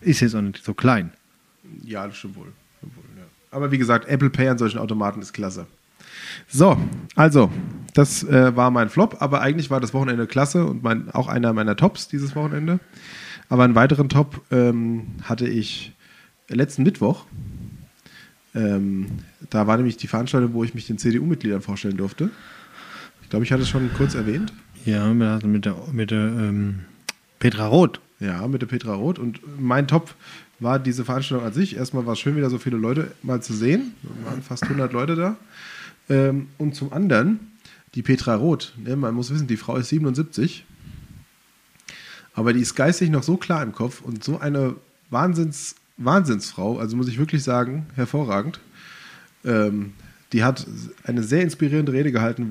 [0.00, 1.12] ist jetzt auch nicht so klein.
[1.84, 2.52] Ja, das stimmt wohl.
[2.78, 3.24] Stimmt wohl ja.
[3.50, 5.66] Aber wie gesagt, Apple Pay an solchen Automaten ist klasse.
[6.48, 6.76] So,
[7.14, 7.50] also,
[7.94, 11.52] das äh, war mein Flop, aber eigentlich war das Wochenende klasse und mein, auch einer
[11.52, 12.80] meiner Tops dieses Wochenende.
[13.48, 15.92] Aber einen weiteren Top ähm, hatte ich
[16.48, 17.24] letzten Mittwoch.
[18.54, 19.06] Ähm,
[19.50, 22.30] da war nämlich die Veranstaltung, wo ich mich den CDU-Mitgliedern vorstellen durfte.
[23.22, 24.52] Ich glaube, ich hatte es schon kurz erwähnt.
[24.88, 26.80] Ja, mit der, mit der ähm,
[27.40, 28.00] Petra Roth.
[28.20, 29.18] Ja, mit der Petra Roth.
[29.18, 30.14] Und mein Top
[30.60, 31.76] war diese Veranstaltung an sich.
[31.76, 33.92] Erstmal war es schön, wieder so viele Leute mal zu sehen.
[34.02, 35.36] Es waren fast 100 Leute da.
[36.08, 37.38] Ähm, und zum anderen,
[37.94, 38.72] die Petra Roth.
[38.78, 40.64] Ne, man muss wissen, die Frau ist 77.
[42.32, 44.74] Aber die ist geistig noch so klar im Kopf und so eine
[45.10, 46.78] Wahnsinns, Wahnsinnsfrau.
[46.78, 48.58] Also muss ich wirklich sagen, hervorragend.
[49.44, 49.92] Ähm,
[50.32, 50.66] die hat
[51.04, 52.50] eine sehr inspirierende Rede gehalten,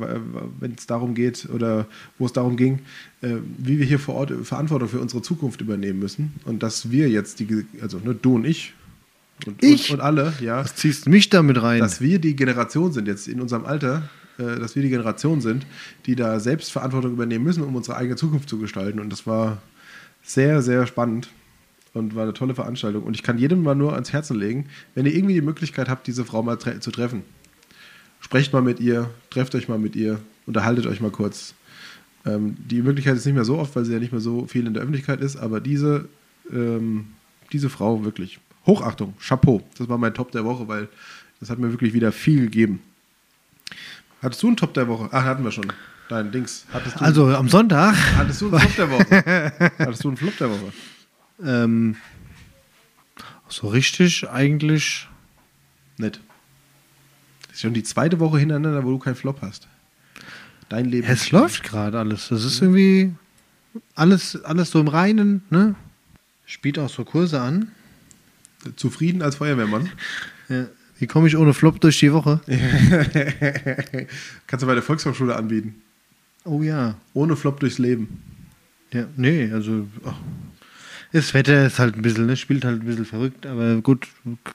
[0.60, 1.86] wenn es darum geht oder
[2.18, 2.80] wo es darum ging,
[3.22, 7.10] äh, wie wir hier vor Ort Verantwortung für unsere Zukunft übernehmen müssen und dass wir
[7.10, 8.74] jetzt die, also ne, du und ich
[9.46, 9.92] und, ich?
[9.92, 11.80] Und, und alle, ja, Was ziehst mich damit rein?
[11.80, 14.10] dass wir die Generation sind jetzt in unserem Alter,
[14.40, 15.68] äh, dass wir die Generation sind,
[16.06, 19.00] die da selbst Verantwortung übernehmen müssen, um unsere eigene Zukunft zu gestalten.
[19.00, 19.62] Und das war
[20.24, 21.30] sehr, sehr spannend
[21.94, 23.04] und war eine tolle Veranstaltung.
[23.04, 26.08] Und ich kann jedem mal nur ans Herzen legen, wenn ihr irgendwie die Möglichkeit habt,
[26.08, 27.24] diese Frau mal tre zu treffen,
[28.20, 31.54] sprecht mal mit ihr, trefft euch mal mit ihr, unterhaltet euch mal kurz.
[32.26, 34.66] Ähm, die Möglichkeit ist nicht mehr so oft, weil sie ja nicht mehr so viel
[34.66, 36.08] in der Öffentlichkeit ist, aber diese,
[36.52, 37.08] ähm,
[37.52, 38.40] diese Frau wirklich.
[38.66, 39.62] Hochachtung, Chapeau.
[39.78, 40.90] Das war mein Top der Woche, weil
[41.40, 42.82] das hat mir wirklich wieder viel gegeben.
[44.22, 45.10] Hattest du einen Top der Woche?
[45.12, 45.72] Ach, hatten wir schon.
[46.10, 46.66] Dein Dings.
[46.74, 47.96] Hattest du, also am Sonntag.
[48.16, 49.54] hattest du einen Flop der Woche?
[49.80, 50.74] hattest du einen Flop der Woche?
[51.44, 51.96] Ähm,
[53.48, 55.08] so richtig eigentlich.
[55.98, 56.22] Nicht.
[57.58, 59.68] Schon die zweite Woche hintereinander, wo du keinen Flop hast.
[60.70, 61.08] Dein Leben.
[61.08, 62.28] Es läuft gerade alles.
[62.28, 63.16] Das ist irgendwie
[63.96, 65.74] alles, alles so im Reinen, ne?
[66.46, 67.72] Spielt auch so Kurse an.
[68.76, 69.90] Zufrieden als Feuerwehrmann.
[70.50, 70.66] Ja.
[70.98, 72.40] Wie komme ich ohne Flop durch die Woche?
[74.48, 75.76] Kannst du bei der Volkshochschule anbieten.
[76.46, 76.96] Oh ja.
[77.14, 78.24] Ohne Flop durchs Leben.
[78.94, 79.90] Ja, nee, also.
[80.06, 80.16] ach.
[81.14, 82.36] Das Wetter ist halt ein bisschen, ne?
[82.36, 84.08] Spielt halt ein bisschen verrückt, aber gut,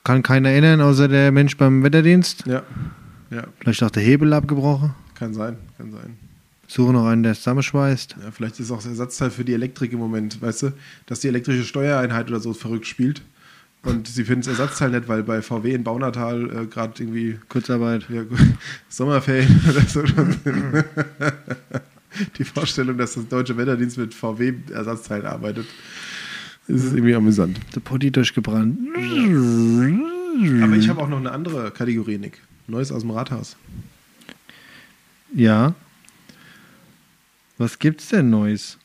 [0.04, 2.44] kann keiner erinnern, außer der Mensch beim Wetterdienst.
[2.46, 2.62] Ja.
[3.30, 4.94] Ja, Vielleicht auch der Hebel abgebrochen.
[5.14, 6.16] kann sein, kann sein.
[6.68, 8.16] Suche noch einen, der es zusammenschweißt.
[8.22, 10.72] Ja, vielleicht ist auch das Ersatzteil für die Elektrik im Moment, weißt du,
[11.06, 13.22] dass die elektrische Steuereinheit oder so verrückt spielt.
[13.84, 18.04] Und sie finden das Ersatzteil nicht, weil bei VW in Baunatal äh, gerade irgendwie Kurzarbeit.
[18.10, 18.22] ja,
[18.88, 20.02] Sommerferien oder so.
[22.36, 25.66] Die Vorstellung, dass das deutsche Wetterdienst mit VW-Ersatzteilen arbeitet,
[26.68, 27.59] ist es irgendwie amüsant.
[27.75, 28.79] Der Potti durchgebrannt.
[30.62, 32.40] Aber ich habe auch noch eine andere Kategorie, Nick.
[32.66, 33.57] Neues aus dem Rathaus.
[35.35, 35.75] Ja.
[37.59, 38.79] Was gibt's denn Neues?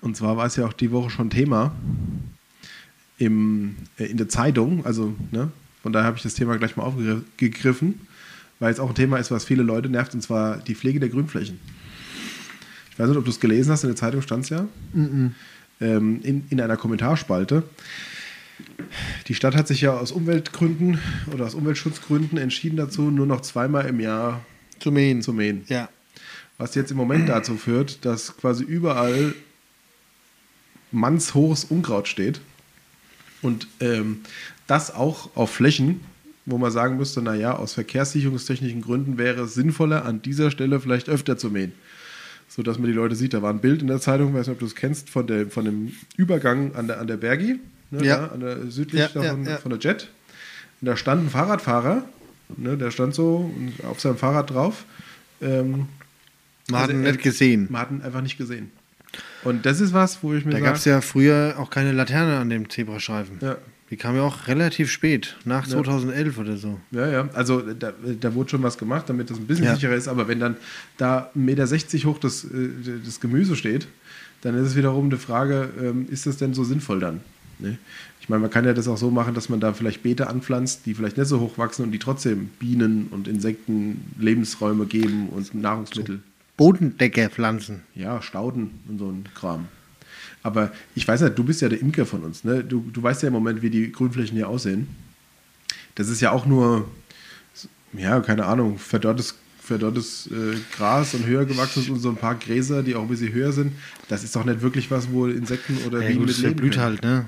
[0.00, 1.72] Und zwar war es ja auch die Woche schon Thema
[3.18, 4.84] im, äh, in der Zeitung.
[4.84, 5.50] Also, ne,
[5.82, 8.00] von daher habe ich das Thema gleich mal aufgegriffen,
[8.58, 11.08] weil es auch ein Thema ist, was viele Leute nervt, und zwar die Pflege der
[11.08, 11.58] Grünflächen.
[12.90, 14.66] Ich weiß nicht, ob du es gelesen hast, in der Zeitung stand es ja.
[15.84, 17.62] Ähm, in, in einer Kommentarspalte.
[19.28, 20.98] Die Stadt hat sich ja aus Umweltgründen
[21.32, 24.42] oder aus Umweltschutzgründen entschieden dazu, nur noch zweimal im Jahr
[24.78, 25.20] Zu mähen.
[25.20, 25.64] zu mähen.
[25.68, 25.90] Ja.
[26.56, 29.34] Was jetzt im Moment dazu führt, dass quasi überall
[30.90, 32.40] mannshohes Unkraut steht.
[33.42, 34.20] Und ähm,
[34.66, 36.00] das auch auf Flächen,
[36.46, 41.10] wo man sagen müsste, naja, aus verkehrssicherungstechnischen Gründen wäre es sinnvoller, an dieser Stelle vielleicht
[41.10, 41.72] öfter zu mähen.
[42.54, 43.34] So dass man die Leute sieht.
[43.34, 45.46] Da war ein Bild in der Zeitung, weiß nicht, ob du es kennst, von, der,
[45.48, 47.58] von dem Übergang an der, an der Bergi,
[47.90, 48.16] ne, Ja.
[48.18, 50.08] da, an der südlich Ja, davon, ja, von der Jet.
[50.80, 52.04] Und da stand ein Fahrradfahrer,
[52.56, 53.52] ne, der stand so
[53.88, 54.84] auf seinem Fahrrad drauf.
[55.42, 55.86] Ähm,
[56.70, 57.66] Man hat also ihn er- nicht gesehen.
[57.70, 58.70] man hat ihn einfach nicht gesehen.
[59.42, 62.38] Und das ist was, wo ich mir Da gab es ja früher auch keine Laterne
[62.38, 63.38] an dem Zebrastreifen.
[63.40, 63.56] ja,
[63.90, 65.72] Die kam ja auch relativ spät, nach Ja.
[65.74, 66.80] 2011 oder so.
[66.90, 69.74] ja, ja, also da, da wurde schon was gemacht, damit das ein bisschen Ja.
[69.74, 70.56] sicherer ist, aber wenn dann
[70.96, 72.48] da 1,60 Meter hoch das, äh,
[73.04, 73.86] das Gemüse steht,
[74.40, 77.20] dann ist es wiederum eine Frage, ähm, ist das denn so sinnvoll dann?
[77.58, 77.78] Ne?
[78.20, 80.86] Ich meine, man kann ja das auch so machen, dass man da vielleicht Beete anpflanzt,
[80.86, 85.54] die vielleicht nicht so hoch wachsen und die trotzdem Bienen und Insekten Lebensräume geben und
[85.54, 86.20] Nahrungsmittel.
[86.56, 87.82] Bodendeckerpflanzen.
[87.94, 89.66] Ja, Stauden und so ein Kram.
[90.44, 92.44] Aber ich weiß nicht, du bist ja der Imker von uns.
[92.44, 92.62] Ne?
[92.62, 94.86] Du, du weißt ja im Moment, wie die Grünflächen hier aussehen.
[95.96, 96.86] Das ist ja auch nur,
[97.94, 102.82] ja, keine Ahnung, verdorrtes, verdorrtes äh, Gras und höher gewachsenes und so ein paar Gräser,
[102.82, 103.72] die auch ein bisschen höher sind.
[104.08, 106.70] Das ist doch nicht wirklich was, wo Insekten oder Ja, Bienen gut, mit blüht leben
[106.70, 106.82] können.
[106.82, 107.26] halt, ne?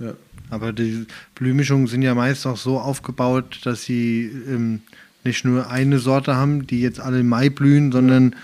[0.00, 0.14] Ja.
[0.48, 4.80] Aber die Blühmischungen sind ja meist auch so aufgebaut, dass sie ähm,
[5.22, 8.34] nicht nur eine Sorte haben, die jetzt alle im Mai blühen, sondern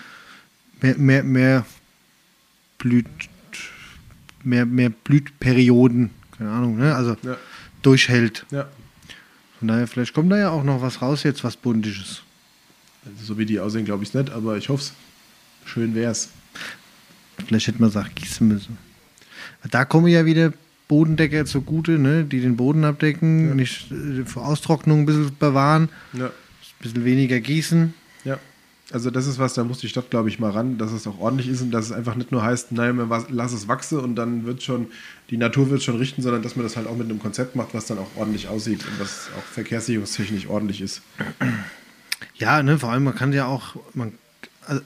[0.81, 1.67] mehr, mehr, mehr
[2.79, 3.07] blüht,
[4.47, 6.95] mehr, mehr Blütperioden, keine Ahnung, ne?
[6.95, 7.37] also Ja.
[7.83, 8.47] durchhält.
[8.51, 8.69] Ja.
[9.59, 12.23] Von daher, vielleicht kommt da ja auch noch was raus jetzt, was Buntisches.
[13.05, 14.93] Also, so wie die aussehen, glaube ich es nicht, aber ich hoffe es.
[15.65, 16.31] Schön wär's.
[17.47, 18.79] Vielleicht hätte man es auch gießen müssen.
[19.71, 20.53] Da kommen ja wieder
[20.89, 22.25] Bodendecker zugute, ne?
[22.25, 23.55] die den Boden abdecken, Ja.
[23.55, 26.27] nicht äh, vor Austrocknung ein bisschen bewahren, Ja.
[26.27, 26.33] ein
[26.81, 27.93] bisschen weniger gießen.
[28.93, 31.19] Also das ist was, da muss die Stadt, glaube ich, mal ran, dass es auch
[31.19, 34.47] ordentlich ist und dass es einfach nicht nur heißt, nein, lass es wachsen und dann
[34.47, 34.87] wird schon,
[35.29, 37.75] die Natur wird schon richten, sondern dass man das halt auch mit einem Konzept macht,
[37.75, 41.03] was dann auch ordentlich aussieht und was auch verkehrssicherungstechnisch ordentlich ist.
[42.37, 44.13] Ja, ne, vor allem man kann ja auch, man,
[44.67, 44.83] also,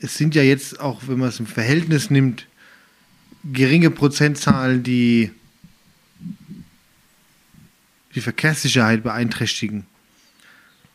[0.00, 2.46] es sind ja jetzt auch, wenn man es im Verhältnis nimmt,
[3.44, 5.30] geringe Prozentzahlen, die
[8.14, 9.86] die Verkehrssicherheit beeinträchtigen.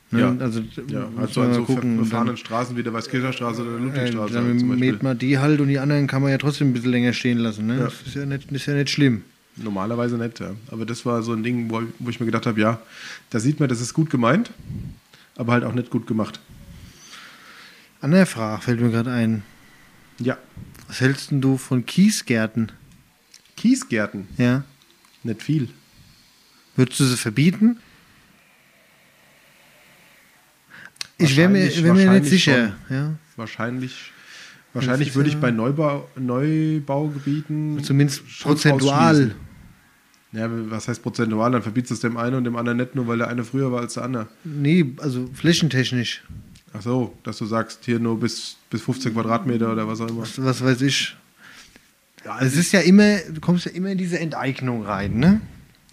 [0.10, 0.20] Ne?
[0.22, 0.36] Ja.
[0.40, 1.98] also Ja, also man an so gucken.
[1.98, 5.38] befahrenen Straßen wie der Weißkircher Straße oder der äh, Ludwigstraße dann halt mäht man die
[5.38, 7.68] halt und die anderen kann man ja trotzdem ein bisschen länger stehen lassen.
[7.68, 7.78] Ne?
[7.78, 7.84] Ja.
[7.86, 9.24] Das, ist ja nicht, ist ja nicht schlimm.
[9.58, 10.52] Normalerweise nicht, ja.
[10.72, 12.80] Aber das war so ein Ding, wo, wo ich mir gedacht habe, ja,
[13.32, 14.52] da sieht man, das ist gut gemeint,
[15.36, 16.40] aber halt auch nicht gut gemacht.
[18.00, 19.44] Andere Frage fällt mir gerade ein.
[20.20, 20.38] Ja.
[20.88, 22.72] Was hältst du von Kiesgärten?
[23.58, 24.64] Kiesgärten, Ja.
[25.24, 25.70] nicht viel.
[26.76, 27.78] Würdest du sie verbieten?
[31.18, 32.76] Ich wäre mir, wär mir nicht sicher.
[32.90, 33.14] Ja.
[33.36, 34.12] Wahrscheinlich,
[34.74, 37.84] wahrscheinlich würde ich bei Neubau, Neubaugebieten.
[37.84, 39.36] Zumindest schon prozentual.
[40.34, 41.52] Ja, was heißt prozentual?
[41.52, 43.72] Dann verbietst du es dem einen und dem anderen nicht, nur weil der eine früher
[43.72, 44.28] war als der andere.
[44.44, 46.24] Nee, also flächentechnisch.
[46.74, 50.22] Ach so, dass du sagst, hier nur bis, bis 15 Quadratmeter oder was auch immer.
[50.22, 51.16] Was, was weiß ich.
[52.26, 55.40] Ja, Es ist ja immer, du kommst ja immer in diese Enteignung rein, ne?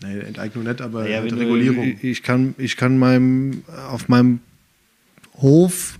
[0.02, 1.96] nee, Enteignung nicht, aber Ja, halt wenn du- Regulierung.
[2.02, 4.40] Ich kann, ich kann meinem, auf meinem
[5.34, 5.98] Hof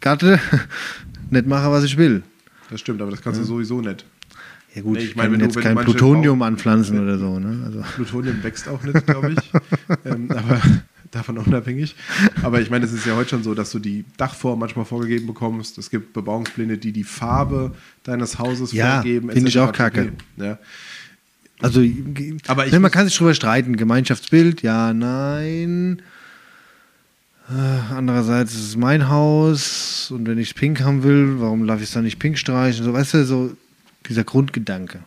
[0.00, 0.38] Gatte
[1.30, 2.22] nicht machen, was ich will.
[2.70, 4.04] Das stimmt, aber das kannst du sowieso nicht.
[4.74, 7.62] Ja gut, Nee, ich ich, meine, kann jetzt kein Plutonium Bau- anpflanzen oder so, ne?
[7.66, 9.52] Also, Plutonium wächst auch nicht, glaube ich.
[10.06, 10.60] ähm, aber
[11.10, 11.94] davon unabhängig.
[12.42, 15.26] Aber ich meine, es ist ja heute schon so, dass du die Dachform manchmal vorgegeben
[15.26, 15.76] bekommst.
[15.76, 19.30] Es gibt Bebauungspläne, die die Farbe deines Hauses Ja, vorgeben.
[19.30, 20.12] finde ich auch kacke.
[20.38, 20.58] Ja.
[21.60, 21.80] also
[22.46, 23.76] Aber ich ne, man muss- kann sich drüber streiten.
[23.76, 26.00] Gemeinschaftsbild, ja, nein.
[27.52, 31.88] Äh, andererseits ist es mein Haus und wenn ich pink haben will, warum darf ich
[31.88, 32.84] es dann nicht pink streichen?
[32.84, 33.56] So, weißt du, so
[34.08, 35.00] dieser Grundgedanke.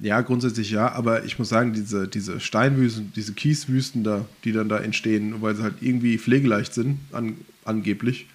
[0.00, 4.68] ja, grundsätzlich ja, aber ich muss sagen, diese, diese Steinwüsten, diese Kieswüsten da, die dann
[4.68, 8.26] da entstehen, weil sie halt irgendwie pflegeleicht sind, an, angeblich.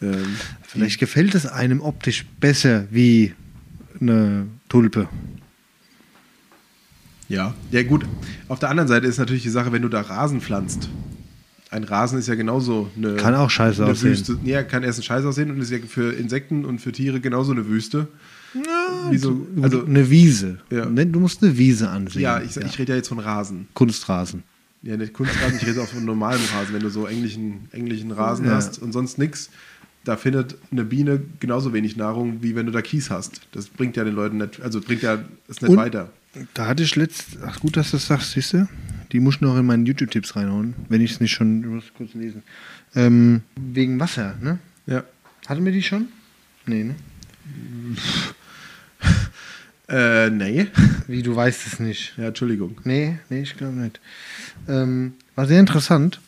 [0.00, 3.34] Ähm, Vielleicht gefällt es einem optisch besser wie
[4.00, 5.08] eine Tulpe.
[7.28, 8.06] Ja, ja gut.
[8.48, 10.88] Auf der anderen Seite ist natürlich die Sache, wenn du da Rasen pflanzt.
[11.72, 14.10] Ein Rasen ist ja genauso eine, Kann auch scheiße aussehen.
[14.10, 14.38] Wüste.
[14.44, 17.52] Ja, kann erst ein Scheiß aussehen und ist ja für Insekten und für Tiere genauso
[17.52, 18.08] eine Wüste.
[19.10, 20.58] Wie so, Also eine Wiese.
[20.70, 20.84] Ja.
[20.86, 22.20] Ne, Du musst eine Wiese ansehen.
[22.22, 23.68] ja, ich, ich rede ja jetzt von Rasen.
[23.72, 24.42] Kunstrasen.
[24.82, 26.74] Ja, nicht Kunstrasen, ich rede auch von normalem Rasen.
[26.74, 28.52] Wenn du so englischen, englischen Rasen Ja.
[28.52, 29.48] hast und sonst nichts,
[30.04, 33.40] da findet eine Biene genauso wenig Nahrung, wie wenn du da Kies hast.
[33.52, 36.10] Das bringt ja den Leuten nicht, also bringt ja es nicht Und- weiter.
[36.54, 38.66] Da hatte ich letzt, ach gut, dass du das sagst, siehst du?
[39.12, 41.84] Die muss ich noch in meinen YouTube-Tipps reinhauen, wenn ich es nicht schon, ich muss
[41.96, 42.42] kurz lesen.
[42.94, 44.58] Ähm, wegen Wasser, ne?
[44.86, 45.04] Ja.
[45.46, 46.08] Hatten wir die schon?
[46.66, 46.94] Nee, ne?
[49.88, 50.68] Äh, nee.
[51.06, 52.14] Wie, du weißt es nicht.
[52.16, 52.80] Ja, Entschuldigung.
[52.84, 54.00] Nee, nee, ich glaube nicht.
[54.66, 56.18] Ähm, war sehr interessant,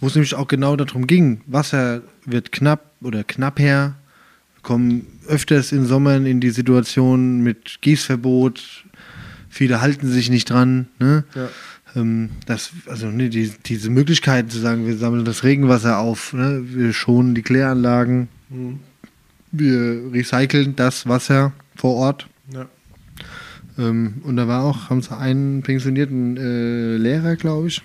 [0.00, 1.40] wo es nämlich auch genau darum ging.
[1.46, 3.94] Wasser wird knapp oder knapp her.
[4.56, 8.84] Wir kommen öfters in Sommern in die Situation mit Gießverbot.
[9.54, 10.88] Viele halten sich nicht dran.
[10.98, 11.22] Ne?
[11.36, 11.48] Ja.
[11.94, 16.60] Ähm, das, also ne, die, diese Möglichkeit zu sagen, wir sammeln das Regenwasser auf, ne?
[16.64, 18.80] wir schonen die Kläranlagen, Mhm.
[19.52, 22.26] wir recyceln das Wasser vor Ort.
[22.52, 22.66] Ja.
[23.78, 27.80] Ähm, und da war auch, haben sie einen pensionierten äh, Lehrer, glaube ich.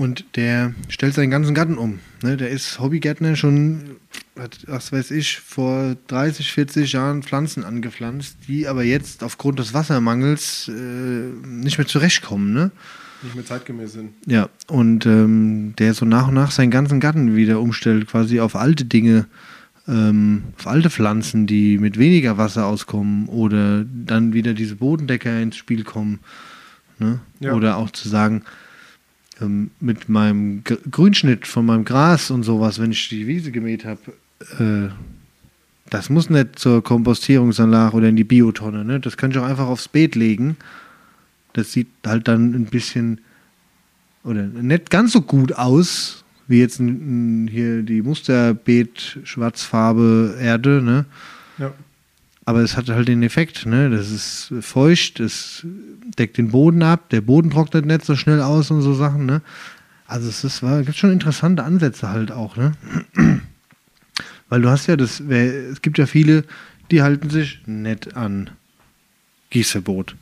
[0.00, 1.98] Und der stellt seinen ganzen Garten um.
[2.22, 2.38] Ne?
[2.38, 3.96] Der ist Hobbygärtner schon,
[4.38, 9.74] hat, was weiß ich, vor 30, 40 Jahren Pflanzen angepflanzt, die aber jetzt aufgrund des
[9.74, 12.54] Wassermangels äh, nicht mehr zurechtkommen.
[12.54, 12.70] Ne?
[13.22, 14.12] Nicht mehr zeitgemäß sind.
[14.24, 18.56] Ja, und ähm, der so nach und nach seinen ganzen Garten wieder umstellt, quasi auf
[18.56, 19.26] alte Dinge,
[19.86, 25.56] ähm, auf alte Pflanzen, die mit weniger Wasser auskommen oder dann wieder diese Bodendecker ins
[25.56, 26.20] Spiel kommen.
[26.98, 27.20] Ne?
[27.40, 27.52] Ja.
[27.52, 28.44] Oder auch zu sagen,
[29.40, 33.84] ähm, mit meinem G Grünschnitt von meinem Gras und sowas, wenn ich die Wiese gemäht
[33.84, 34.00] habe,
[34.58, 34.92] äh,
[35.90, 38.84] das muss nicht zur Kompostierungsanlage oder in die Biotonne.
[38.84, 39.00] Ne?
[39.00, 40.56] Das kann ich auch einfach aufs Beet legen.
[41.52, 43.20] Das sieht halt dann ein bisschen
[44.22, 51.06] oder nicht ganz so gut aus wie jetzt hier die Musterbeet Schwarzfarbe Erde, ne?
[51.58, 51.72] Ja.
[52.50, 53.90] Aber es hat halt den Effekt, ne?
[53.90, 55.64] Das ist feucht, es
[56.18, 59.40] deckt den Boden ab, der Boden trocknet nicht so schnell aus und so Sachen, ne?
[60.08, 62.72] Also es ist, war, gibt schon interessante Ansätze halt auch, ne?
[64.48, 66.42] Weil du hast ja das, es gibt ja viele,
[66.90, 68.50] die halten sich nett an
[69.50, 70.16] Gießverbot.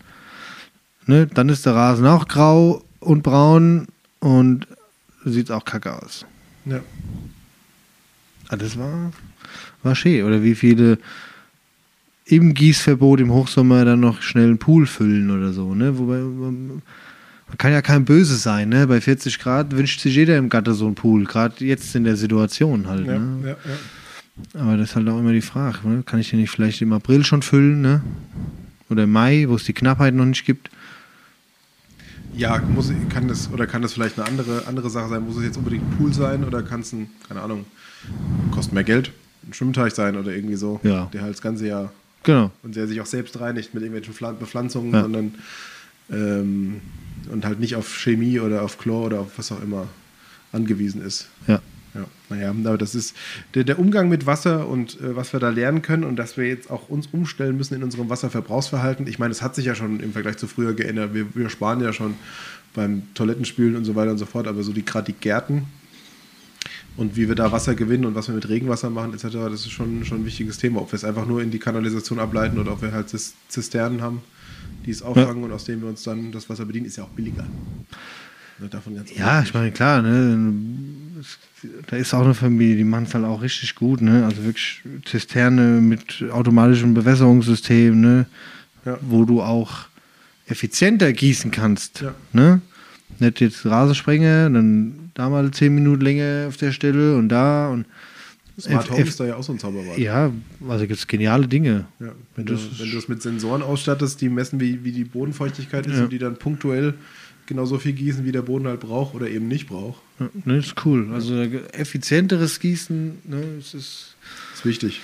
[1.06, 1.28] Ne?
[1.28, 3.86] Dann ist der Rasen auch grau und braun
[4.18, 4.66] und
[5.24, 6.26] sieht auch kacke aus.
[6.66, 6.80] Ja.
[8.50, 9.12] Ah, das war,
[9.82, 10.26] war schön.
[10.26, 10.98] Oder wie viele
[12.28, 15.74] im Gießverbot im Hochsommer dann noch schnell einen Pool füllen oder so.
[15.74, 15.98] Ne?
[15.98, 18.68] Wobei man, man kann ja kein Böse sein.
[18.68, 18.86] Ne?
[18.86, 21.24] Bei 40 Grad wünscht sich jeder im Gatter so einen Pool.
[21.24, 23.06] Gerade jetzt in der Situation halt.
[23.06, 23.48] Ja, ne?
[23.48, 24.60] ja, ja.
[24.60, 25.78] Aber das ist halt auch immer die Frage.
[25.88, 26.02] Ne?
[26.04, 27.80] Kann ich den nicht vielleicht im April schon füllen?
[27.80, 28.02] Ne?
[28.90, 30.70] Oder im Mai, wo es die Knappheit noch nicht gibt?
[32.36, 35.24] Ja, muss, kann das, oder kann das vielleicht eine andere, andere Sache sein?
[35.24, 37.64] Muss es jetzt unbedingt ein Pool sein oder kann es ein, keine Ahnung,
[38.52, 39.12] kostet mehr Geld,
[39.48, 41.08] ein Schwimmteich sein oder irgendwie so, Ja.
[41.12, 41.90] der halt das ganze Jahr
[42.24, 42.50] Genau.
[42.62, 45.02] und der sich auch selbst reinigt mit irgendwelchen Pflan- Bepflanzungen, Ja.
[45.02, 45.34] sondern
[46.10, 46.80] ähm,
[47.30, 49.86] und halt nicht auf Chemie oder auf Chlor oder auf was auch immer
[50.52, 51.28] angewiesen ist.
[51.46, 51.60] Ja.
[51.94, 53.16] Ja, naja, aber das ist
[53.54, 56.46] der, der Umgang mit Wasser und äh, was wir da lernen können und dass wir
[56.46, 59.06] jetzt auch uns umstellen müssen in unserem Wasserverbrauchsverhalten.
[59.06, 61.14] Ich meine, es hat sich ja schon im Vergleich zu früher geändert.
[61.14, 62.14] Wir, wir sparen ja schon
[62.74, 65.64] beim Toilettenspülen und so weiter und so fort, aber so die gerade die Gärten
[66.98, 69.70] und wie wir da Wasser gewinnen und was wir mit Regenwasser machen etc., das ist
[69.70, 70.80] schon, schon ein wichtiges Thema.
[70.82, 74.02] Ob wir es einfach nur in die Kanalisation ableiten oder ob wir halt Zis- Zisternen
[74.02, 74.20] haben,
[74.84, 77.08] die es auffangen und aus denen wir uns dann das Wasser bedienen, ist ja auch
[77.10, 77.46] billiger.
[78.70, 80.52] Davon ganz Ja, ich meine, klar, ne?
[81.86, 84.24] Da ist auch eine Familie, die machen es halt auch richtig gut, ne?
[84.26, 88.26] Also wirklich Zisterne mit automatischem Bewässerungssystem, ne?
[88.84, 88.98] Ja.
[89.02, 89.86] Wo du auch
[90.46, 92.00] effizienter gießen kannst.
[92.00, 92.14] Ja.
[92.32, 92.60] Ne?
[93.18, 97.84] Nicht jetzt Rasensprenger, dann da mal zehn Minuten länger auf der Stelle und da und
[98.60, 99.98] Smart F- Home F- ist da ja auch so ein Zauberwort.
[99.98, 100.32] ja,
[100.68, 101.86] also gibt es geniale Dinge.
[102.00, 105.86] Ja, wenn, du, wenn du es mit Sensoren ausstattest, die messen, wie, wie die Bodenfeuchtigkeit
[105.86, 106.04] ist Ja.
[106.04, 106.94] und die dann punktuell
[107.46, 110.02] genauso viel gießen, wie der Boden halt braucht oder eben nicht braucht.
[110.20, 111.08] Ja, ne, ist cool.
[111.14, 111.40] Also
[111.72, 114.16] effizienteres Gießen, ne, ist, ist
[114.64, 115.00] wichtig.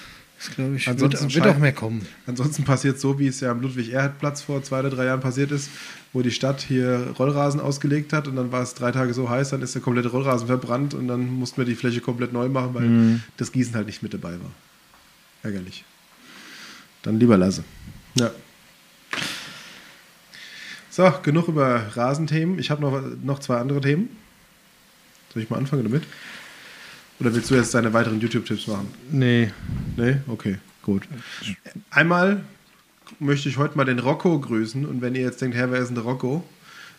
[0.49, 2.07] Ist glaube ich, wird, Ansonsten wird scheint- auch mehr kommen.
[2.27, 5.71] Ansonsten passiert so, wie es ja am Ludwig-Erhard-Platz vor zwei oder drei Jahren passiert ist,
[6.13, 9.51] wo die Stadt hier Rollrasen ausgelegt hat und dann war es drei Tage so heiß,
[9.51, 12.75] dann ist der komplette Rollrasen verbrannt und dann mussten wir die Fläche komplett neu machen,
[12.75, 13.23] weil Mhm.
[13.37, 14.51] das Gießen halt nicht mit dabei war.
[15.43, 15.85] Ärgerlich.
[17.03, 17.65] Dann lieber lasse.
[18.15, 18.31] Ja.
[20.91, 22.59] So, genug über Rasenthemen.
[22.59, 24.09] Ich habe noch, noch zwei andere Themen.
[25.33, 26.05] Soll ich mal anfangen damit?
[27.21, 28.89] Oder willst du jetzt deine weiteren YouTube-Tipps machen?
[29.11, 29.51] Nee.
[29.97, 30.17] Nee?
[30.27, 31.03] Okay, gut.
[31.91, 32.43] Einmal
[33.19, 34.85] möchte ich heute mal den Rocco grüßen.
[34.85, 36.45] Und wenn ihr jetzt denkt, Herr, wer ist denn der Rocco?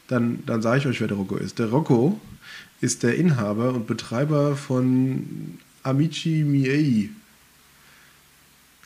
[0.08, 1.60] Dann, dann sage ich euch, wer der Rocco ist.
[1.60, 2.20] Der Rocco
[2.82, 7.10] ist der Inhaber und Betreiber von Amici Miei.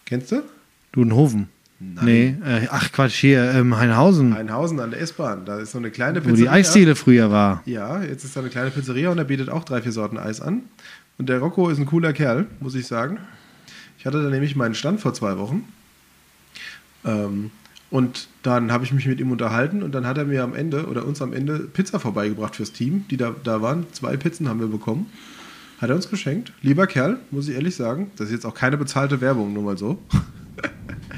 [0.06, 0.44] Kennst du?
[0.92, 1.50] Dudenhofen.
[1.82, 2.06] Nein.
[2.06, 5.46] Nee, äh, ach Quatsch, hier, ähm, Heinhausen, Einhausen an der S-Bahn.
[5.46, 7.64] Da ist so eine kleine wo die Eisdiele früher war.
[7.66, 10.42] Ja, jetzt ist da eine kleine Pizzeria und er bietet auch drei, vier Sorten Eis
[10.42, 10.64] an.
[11.20, 13.20] Und der Rocco ist ein cooler Kerl, muss ich sagen.
[14.00, 15.68] Ich hatte da nämlich meinen Stand vor zwei Wochen.
[17.04, 17.52] Ähm,
[17.92, 20.88] und dann habe ich mich mit ihm unterhalten und dann hat er mir am Ende
[20.88, 23.86] oder uns am Ende Pizza vorbeigebracht fürs Team, die da, da waren.
[23.92, 25.08] Zwei Pizzen haben wir bekommen.
[25.82, 26.54] Hat er uns geschenkt.
[26.62, 28.12] Lieber Kerl, muss ich ehrlich sagen.
[28.16, 30.02] Das ist jetzt auch keine bezahlte Werbung, nur mal so.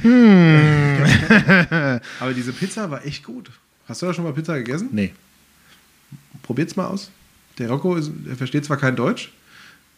[2.20, 3.52] Aber diese Pizza war echt gut.
[3.88, 4.90] Hast du da schon mal Pizza gegessen?
[4.92, 5.14] Nee.
[6.42, 7.12] Probiert's mal aus.
[7.60, 9.32] Der Rocco ist, er versteht zwar kein Deutsch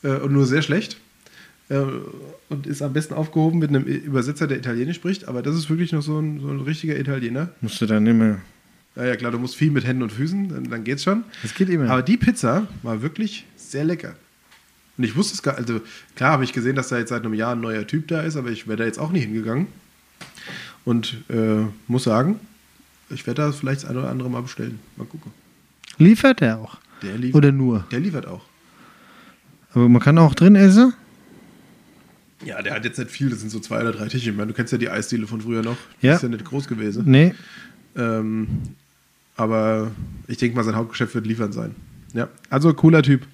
[0.09, 0.97] und nur sehr schlecht
[1.69, 1.81] äh,
[2.49, 5.91] und ist am besten aufgehoben mit einem Übersetzer, der Italienisch spricht, aber das ist wirklich
[5.91, 7.49] noch so ein, so ein richtiger Italiener.
[7.61, 8.37] Musst du dann immer.
[8.95, 11.23] Ja, ja, klar, du musst viel mit Händen und Füßen, dann, dann geht's schon.
[11.41, 11.89] Das geht immer.
[11.89, 14.15] Aber die Pizza war wirklich sehr lecker.
[14.97, 15.81] Und ich wusste es gar also
[16.15, 18.35] klar habe ich gesehen, dass da jetzt seit einem Jahr ein neuer Typ da ist,
[18.35, 19.67] aber ich wäre da jetzt auch nie hingegangen.
[20.85, 22.39] Und äh, muss sagen,
[23.09, 24.79] ich werde da vielleicht das eine oder andere mal bestellen.
[24.95, 25.31] Mal gucken.
[25.97, 26.77] Liefert er auch?
[27.01, 27.85] Der liefert, Oder nur?
[27.91, 28.45] der liefert auch.
[29.73, 30.93] Aber man kann auch drin essen?
[32.45, 34.29] Ja, der hat jetzt nicht viel, das sind so zwei oder drei Tische.
[34.29, 35.77] Ich meine, du kennst ja die Eisdiele von früher noch.
[36.01, 36.11] Ja.
[36.11, 37.03] Die ist ja nicht groß gewesen.
[37.05, 37.33] Nee.
[37.95, 38.47] Ähm,
[39.35, 39.91] aber
[40.27, 41.75] ich denke mal, sein Hauptgeschäft wird liefern sein.
[42.13, 43.25] Ja, also cooler Typ.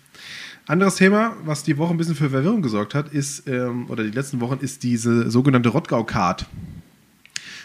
[0.67, 4.11] Anderes Thema, was die Woche ein bisschen für Verwirrung gesorgt hat, ist, ähm, oder die
[4.11, 6.45] letzten Wochen, ist diese sogenannte Rottgau-Card.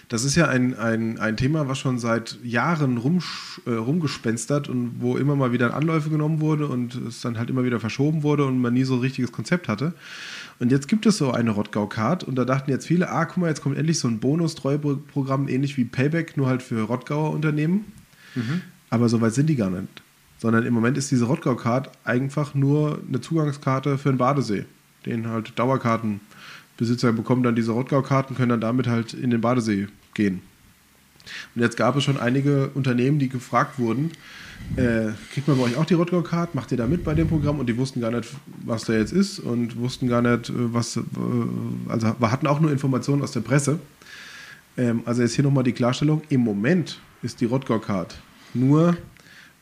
[0.09, 4.97] Das ist ja ein, ein, ein Thema, was schon seit Jahren rumsch, äh, rumgespenstert und
[5.01, 8.45] wo immer mal wieder Anläufe genommen wurde und es dann halt immer wieder verschoben wurde
[8.45, 9.95] und man nie so ein richtiges Konzept hatte.
[10.59, 13.49] Und jetzt gibt es so eine Rottgau-Card und da dachten jetzt viele, ah, guck mal,
[13.49, 17.87] jetzt kommt endlich so ein Bonus-Treueprogramm, ähnlich wie Payback, nur halt für Rottgauer Unternehmen.
[18.91, 19.89] Aber so weit sind die gar nicht.
[20.39, 24.67] sondern im Moment ist diese Rottgau-Card einfach nur eine Zugangskarte für den Badesee.
[25.07, 25.59] Den halt
[26.77, 30.41] Dauerkartenbesitzer bekommen dann diese Rottgau-Karten, können dann damit halt in den Badesee gehen.
[31.55, 34.11] Und jetzt gab es schon einige Unternehmen, die gefragt wurden,
[34.77, 36.55] äh, kriegt man bei euch auch die Rottgau-Card?
[36.55, 37.59] Macht ihr da mit bei dem Programm?
[37.59, 38.29] Und die wussten gar nicht,
[38.65, 41.01] was da jetzt ist und wussten gar nicht, äh, was, äh,
[41.89, 43.79] also wir hatten auch nur Informationen aus der Presse.
[44.77, 48.17] Ähm, also jetzt hier nochmal die Klarstellung, im Moment ist die Rottgau-Card
[48.53, 48.97] nur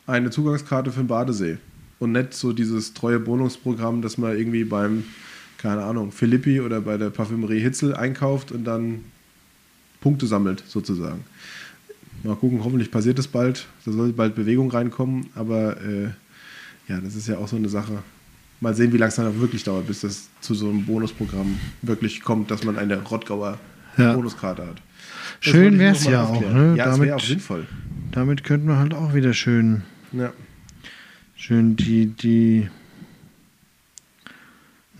[0.05, 1.57] eine Zugangskarte für den Badesee
[1.99, 5.05] und nicht so dieses treue Bonusprogramm, das man irgendwie beim,
[5.63, 9.05] keine Ahnung, Philippi oder bei der Parfümerie Hitzel einkauft und dann
[10.01, 11.23] Punkte sammelt, sozusagen.
[12.23, 13.65] Mal gucken, hoffentlich passiert es bald.
[13.85, 16.09] Da soll bald Bewegung reinkommen, aber äh,
[16.87, 17.99] ja, das ist ja auch so eine Sache.
[18.59, 22.21] Mal sehen, wie lange es dann wirklich dauert, bis das zu so einem Bonusprogramm wirklich
[22.21, 23.57] kommt, dass man eine Rottgauer
[23.97, 24.13] Ja.
[24.13, 24.81] Bonuskarte hat.
[25.41, 26.75] Das Schön noch mal ja auch, ne?
[26.77, 27.67] Ja, es Damit- wäre auch sinnvoll.
[28.11, 30.31] Damit könnten wir halt auch wieder schön, Ja.
[31.35, 32.69] schön die, die,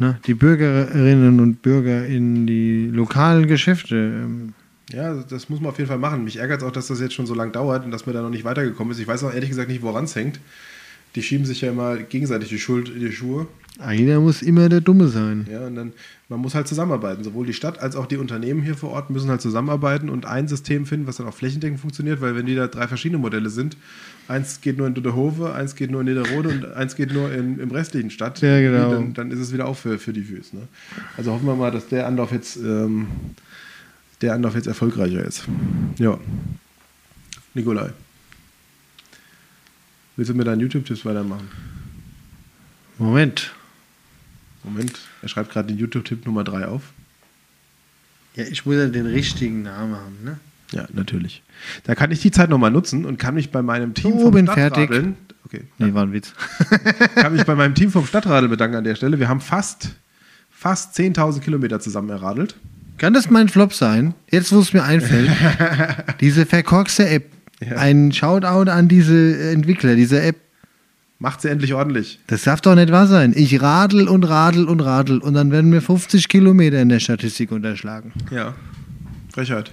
[0.04, 3.96] na, die Bürgerinnen und Bürger in die lokalen Geschäfte.
[3.96, 4.54] ähm,
[4.92, 6.24] Ja, das muss man auf jeden Fall machen.
[6.24, 8.22] Mich ärgert es auch, dass das jetzt schon so lange dauert und dass man da
[8.22, 9.00] noch nicht weitergekommen ist.
[9.00, 10.40] Ich weiß auch ehrlich gesagt nicht, woran es hängt.
[11.16, 13.48] Die schieben sich ja immer gegenseitig die Schuld in die Schuhe.
[13.80, 15.48] Einer muss immer der Dumme sein.
[15.50, 15.94] Ja, und dann,
[16.30, 17.24] man muss halt zusammenarbeiten.
[17.24, 20.48] Sowohl die Stadt als auch die Unternehmen hier vor Ort müssen halt zusammenarbeiten und ein
[20.48, 23.78] System finden, was dann auch flächendeckend funktioniert, weil wenn die da drei verschiedene Modelle sind,
[24.28, 27.60] eins geht nur in Duderhove, eins geht nur in Niederrode und eins geht nur in,
[27.60, 28.92] im restlichen Stadt, Ja, genau.
[28.92, 30.56] dann, dann ist es wieder auch für, für die Füße.
[30.56, 30.68] Ne?
[31.18, 33.08] Also hoffen wir mal, dass der Anlauf jetzt, ähm,
[34.22, 35.44] der Anlauf jetzt erfolgreicher ist.
[35.98, 36.18] Ja.
[37.54, 37.92] Nikolai.
[40.16, 41.50] Willst du mir deinen YouTube-Tipps weitermachen?
[42.98, 43.52] Moment.
[44.64, 46.94] Moment, er schreibt gerade den YouTube-Tipp Nummer 3 auf.
[48.36, 50.40] Ja, ich muss ja den richtigen Namen haben, ne?
[50.74, 51.44] Ja, natürlich.
[51.84, 54.46] Da kann ich die Zeit nochmal nutzen und kann mich bei meinem Team So, bin
[54.48, 55.16] Stadtradeln, fertig.
[55.46, 56.34] okay, Nee, war ein Witz.
[57.16, 59.20] kann mich bei meinem Team vom Stadtradel bedanken an der Stelle.
[59.20, 59.92] Wir haben fast,
[60.52, 62.56] fast 10.000 Kilometer zusammen erradelt.
[62.98, 64.14] Kann das mein Flop sein?
[64.30, 65.30] Jetzt, wo es mir einfällt.
[66.22, 67.26] diese verkorkste App.
[67.60, 67.78] Ja.
[67.78, 70.36] Ein Shoutout an diese Entwickler, diese App.
[71.20, 72.20] Macht sie endlich ordentlich.
[72.28, 73.32] Das darf doch nicht wahr sein.
[73.36, 77.52] Ich radel und radel und radel und dann werden mir 50 Kilometer in der Statistik
[77.52, 78.12] unterschlagen.
[78.30, 78.54] Ja.
[79.34, 79.72] Frechheit.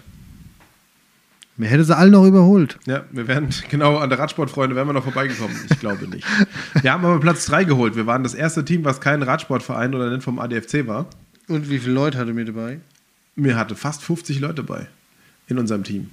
[1.61, 2.79] Mir hätte sie alle noch überholt.
[2.87, 5.55] Ja, wir wären, genau, an der Radsportfreunde wären wir noch vorbeigekommen.
[5.71, 6.27] Ich glaube nicht.
[6.81, 7.97] Wir haben aber Platz 3 geholt.
[7.97, 11.05] Wir waren das erste Team, was kein Radsportverein oder nicht vom ADFC war.
[11.49, 12.81] Und wie viele Leute hatte mir dabei?
[13.37, 14.87] Mir hatte fast 50 Leute dabei
[15.49, 16.09] in unserem Team.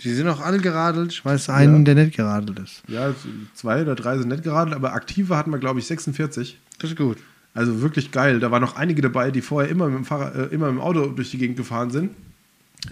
[0.00, 1.12] Die sind auch alle geradelt.
[1.12, 1.92] Ich weiß einen, Ja.
[1.94, 2.82] der nicht geradelt ist.
[2.88, 3.14] Ja,
[3.54, 6.58] zwei oder drei sind nicht geradelt, aber aktive hatten wir, glaube ich, 46.
[6.78, 7.18] Das ist gut.
[7.52, 8.40] Also wirklich geil.
[8.40, 10.80] Da waren noch einige dabei, die vorher immer mit dem, Fahrrad, äh, immer mit dem
[10.80, 12.12] Auto durch die Gegend gefahren sind.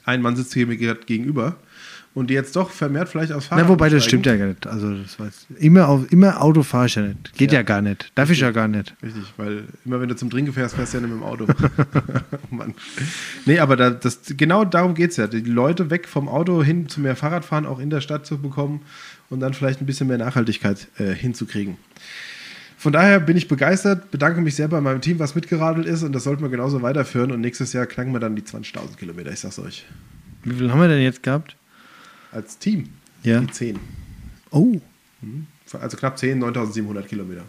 [0.05, 1.57] Ein Mann sitzt hier mir gerade gegenüber.
[2.15, 4.69] Und die jetzt doch vermehrt vielleicht aufs Fahrrad Na, wobei, das stimmt ja gar nicht.
[4.69, 7.37] Also, das weiß immer, auf, immer Auto fahre ich ja nicht.
[7.37, 7.63] Geht ja, Ja.
[7.63, 8.13] gar nicht.
[8.15, 8.95] Darf ich ja gar nicht.
[9.03, 11.47] Richtig, weil immer wenn du zum Trinken fährst, fährst du ja nicht mit dem Auto.
[12.51, 12.75] Mann.
[13.47, 15.27] Nee, aber da, das, genau darum geht es ja.
[15.27, 18.83] Die Leute weg vom Auto hin zu mehr Fahrradfahren auch in der Stadt zu bekommen
[19.29, 21.79] und dann vielleicht ein bisschen mehr Nachhaltigkeit äh, hinzukriegen.
[22.79, 26.13] Von daher bin ich begeistert, bedanke mich sehr bei meinem Team, was mitgeradelt ist und
[26.13, 29.41] das sollten wir genauso weiterführen und nächstes Jahr knacken wir dann die 20.000 Kilometer, ich
[29.41, 29.85] sag's euch.
[30.45, 31.57] Wie viel haben wir denn jetzt gehabt?
[32.35, 32.89] Als Team
[33.23, 33.41] Ja.
[33.41, 33.79] die 10.
[34.51, 34.81] Oh,
[35.81, 37.45] Also knapp 10, 9.700 Kilometer.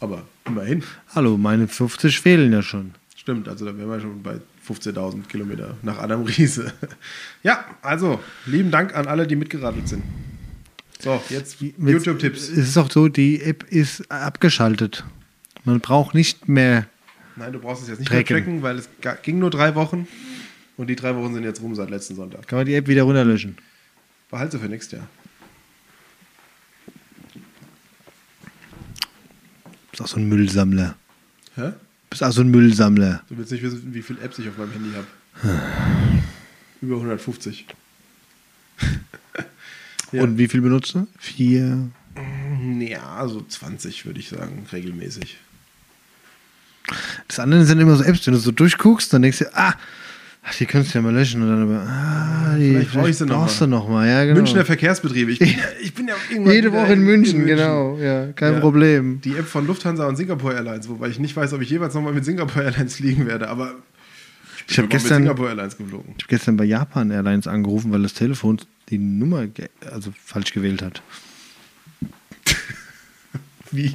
[0.00, 0.82] Aber immerhin.
[1.14, 2.92] hallo, meine 50 fehlen ja schon.
[3.16, 6.72] Stimmt, also da wären wir schon bei 15.000 Kilometer nach Adam Riese.
[7.44, 10.02] ja, also lieben Dank an alle, die mitgeradelt sind.
[10.98, 12.48] So, jetzt YouTube-Tipps.
[12.48, 15.04] Es ist auch so, die App ist abgeschaltet.
[15.64, 16.86] Man braucht nicht mehr.
[17.36, 18.34] Nein, du brauchst es jetzt nicht Tracken.
[18.34, 18.88] mehr tracken, weil es
[19.22, 20.06] ging nur drei Wochen
[20.76, 22.46] und die drei Wochen sind jetzt rum seit letzten Sonntag.
[22.48, 23.56] Kann man die App wieder runterlöschen.
[24.32, 25.08] Behalte für nächstes Jahr.
[29.74, 30.96] Du bist auch so ein Müllsammler.
[31.54, 31.60] Hä?
[31.64, 31.74] Du
[32.08, 33.22] bist auch so ein Müllsammler.
[33.28, 36.22] Du willst nicht wissen, wie viele Apps ich auf meinem Handy habe.
[36.80, 37.66] Über 150.
[40.12, 40.22] Ja.
[40.22, 41.06] Und wie viel benutzt du?
[41.18, 41.90] Vier.
[42.78, 45.36] Ja, so 20 würde ich sagen, regelmäßig.
[47.28, 49.74] Das andere sind immer so Apps, wenn du so durchguckst, dann denkst du, ah,
[50.42, 51.42] ach, die könntest du ja mal löschen.
[51.42, 53.66] Und dann aber, ah, die Vielleicht brauch ich sie noch brauchst mal.
[53.66, 54.08] du noch mal.
[54.08, 54.36] Ja, genau.
[54.36, 55.32] Münchner Verkehrsbetriebe.
[55.32, 55.48] Ich bin,
[55.80, 57.98] ich bin ja irgendwann Jede Woche in München, genau.
[57.98, 58.60] Ja, kein Ja.
[58.60, 59.20] Problem.
[59.22, 62.12] Die App von Lufthansa und Singapore Airlines, wobei ich nicht weiß, ob ich jeweils nochmal
[62.12, 63.74] mit Singapore Airlines fliegen werde, aber
[64.68, 66.14] Ich habe bin mal gestern, mit ich Singapore Airlines geflogen.
[66.20, 68.58] hab gestern bei Japan Airlines angerufen, weil das Telefon
[68.90, 69.46] die Nummer
[69.90, 71.02] also falsch gewählt hat.
[73.70, 73.94] Wie?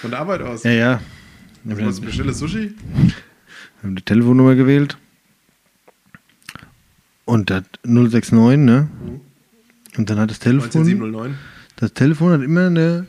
[0.00, 0.64] Von der Arbeit aus.
[0.64, 1.00] Ja, ja.
[1.64, 2.74] Wir Was bestelle Sushi?
[3.82, 4.96] haben die Telefonnummer gewählt.
[7.24, 8.88] Und das 069, ne?
[9.96, 11.34] Und dann hat das Telefon, 19709.
[11.76, 13.06] das Telefon hat immer eine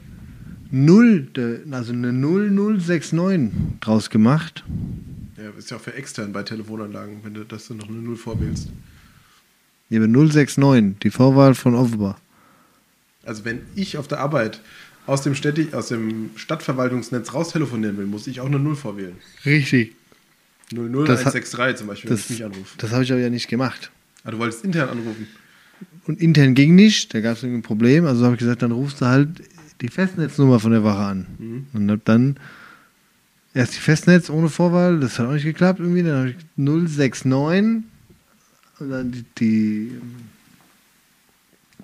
[0.71, 3.51] 0, de- also eine 0069
[3.81, 4.63] draus gemacht.
[5.37, 8.15] Ja, ist ja auch für extern bei Telefonanlagen, wenn du das dann noch eine Null
[8.17, 8.69] vorwählst.
[9.89, 12.17] Ja, aber 069, die Vorwahl von Offenbach.
[13.25, 14.61] Also wenn ich auf der Arbeit
[15.07, 19.15] aus dem, Städti aus dem Stadtverwaltungsnetz raus telefonieren will, muss ich auch eine Null vorwählen.
[19.45, 19.93] Richtig.
[20.71, 22.77] 00163 zum Beispiel, wenn Das, ich mich anrufe.
[22.77, 23.91] das habe ich aber ja nicht gemacht.
[24.25, 25.27] Ah, du wolltest intern anrufen.
[26.07, 28.05] Und intern ging nicht, da gab es ein Problem.
[28.05, 29.29] Also habe ich gesagt, dann rufst du halt
[29.81, 31.25] die Festnetznummer von der Wache an.
[31.37, 31.67] Mhm.
[31.73, 32.37] Und hab dann
[33.53, 36.03] erst die Festnetz ohne Vorwahl, das hat auch nicht geklappt irgendwie.
[36.03, 37.83] Dann habe ich 069
[38.79, 39.91] und dann die, die,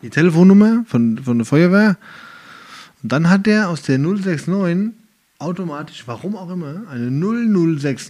[0.02, 1.98] die Telefonnummer von, von der Feuerwehr.
[3.04, 4.94] Und dann hat der aus der 069
[5.38, 8.10] automatisch, warum auch immer, eine 0069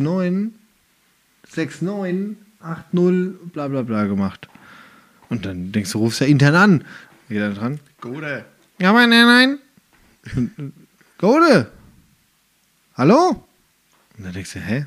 [1.54, 4.47] 69 80 bla bla bla gemacht.
[5.30, 6.84] Und dann denkst du, rufst ja intern an.
[7.30, 7.80] Geht er dran?
[8.01, 8.45] Gute.
[8.80, 9.59] Ja, aber nein,
[10.26, 10.74] nein.
[11.18, 11.72] Gode.
[12.95, 13.47] Hallo?
[14.18, 14.86] Und dann denkst du, hä?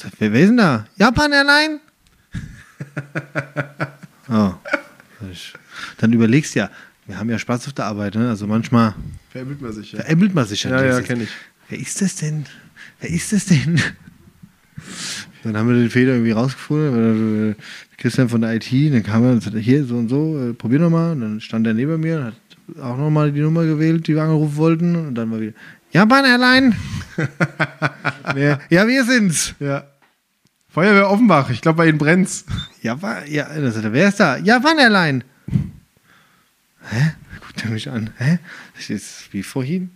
[0.00, 0.86] Sagt, wer, wer ist denn da?
[0.96, 1.80] Japan Airline?
[4.28, 4.54] oh.
[5.98, 6.70] Dann überlegst du ja,
[7.06, 8.28] wir haben ja Spaß auf der Arbeit, ne?
[8.28, 8.94] Also manchmal
[9.30, 10.00] Veräppelt man sich, ja.
[10.00, 11.30] veräppelt man sich Ja, ja, Denkst du, kenn ich.
[11.68, 12.46] Wer ist das denn?
[13.00, 13.80] Wer ist das denn?
[15.44, 17.50] Dann haben wir den Fehler irgendwie rausgefunden.
[17.50, 17.54] äh,
[17.98, 20.80] Christian von der IT, dann kam er und sagte, hier so und so, äh, probier
[20.80, 21.12] nochmal.
[21.12, 22.34] Und dann stand er neben mir und hat
[22.82, 24.96] auch nochmal die Nummer gewählt, die wir angerufen wollten.
[24.96, 25.52] Und dann war wieder,
[25.92, 26.76] Japan Airline.
[28.36, 29.54] ja, ja, wir sind's.
[29.60, 29.84] Ja.
[30.68, 32.44] Feuerwehr Offenbach, ich glaube bei Ihnen brennt's.
[32.82, 34.38] Ja, sagt er, wer ist da?
[34.38, 35.22] Japan Airline.
[36.90, 37.12] Hä?
[37.40, 38.10] Guckt er mich an.
[38.16, 38.40] Hä?
[38.74, 39.90] Das ist wie vorhin.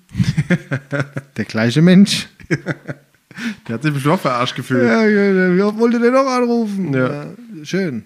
[1.36, 2.28] Der gleiche Mensch.
[3.66, 4.84] Der hat sich bestimmt auch verarscht gefühlt.
[4.84, 6.92] Ja, ja, wie oft wollte der noch anrufen?
[6.92, 7.26] Ja.
[7.62, 8.04] schön.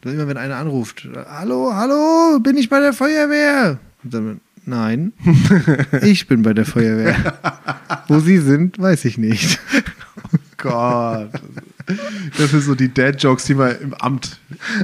[0.00, 1.08] Das ist immer, wenn einer anruft.
[1.28, 3.78] Hallo, hallo, bin ich bei der Feuerwehr?
[4.02, 5.12] Und dann, nein,
[6.02, 7.38] ich bin bei der Feuerwehr.
[8.08, 9.60] Wo Sie sind, weiß ich nicht.
[10.58, 11.30] Gott.
[12.38, 14.38] Das sind so die Dad-Jokes, die man im Amt.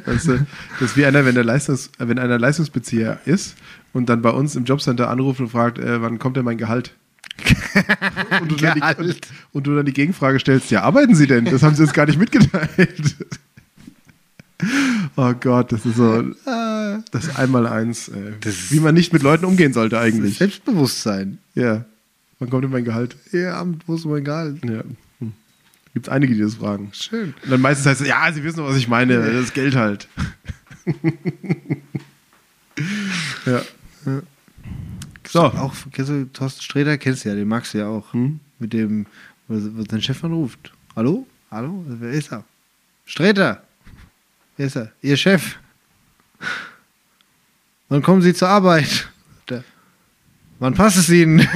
[0.04, 0.46] Weißt du,
[0.80, 3.56] das ist wie einer, wenn, der Leistungs-, wenn einer Leistungsbezieher ist
[3.92, 6.94] und dann bei uns im Jobcenter anruft und fragt, äh, wann kommt denn mein Gehalt?
[8.40, 9.20] Und du, dann die, und,
[9.52, 11.44] und du dann die Gegenfrage stellst, ja, arbeiten Sie denn?
[11.44, 13.16] Das haben Sie uns gar nicht mitgeteilt.
[15.16, 19.72] Oh Gott, das ist so das Einmaleins, äh, Das wie man nicht mit Leuten umgehen
[19.72, 20.38] sollte eigentlich.
[20.38, 21.38] Selbstbewusstsein.
[21.54, 21.84] Ja.
[22.38, 23.16] Wann kommt denn mein Gehalt?
[23.52, 24.64] Amt, wo ist mein Gehalt?
[24.64, 24.82] Ja.
[25.20, 25.32] Hm.
[25.94, 26.90] Gibt einige, die das fragen.
[26.92, 27.34] Schön.
[27.44, 30.08] Und dann meistens heißt es, ja, Sie wissen, was ich meine, das ist Geld halt.
[33.46, 33.62] ja.
[35.28, 35.42] So.
[35.42, 35.74] Auch,
[36.32, 38.12] Thorsten Sträter, kennst du ja, den magst du ja auch.
[38.12, 38.40] Hm?
[38.58, 39.06] Mit dem,
[39.46, 40.72] wo, wo sein Chef anruft.
[40.96, 41.26] Hallo?
[41.50, 41.84] Hallo?
[41.86, 42.44] Wer ist er?
[43.04, 43.62] Sträter.
[44.56, 44.92] Wer ist er?
[45.02, 45.56] Ihr Chef.
[47.88, 49.08] Wann kommen Sie zur Arbeit?
[49.48, 49.64] Der,
[50.58, 51.46] Wann passt es Ihnen?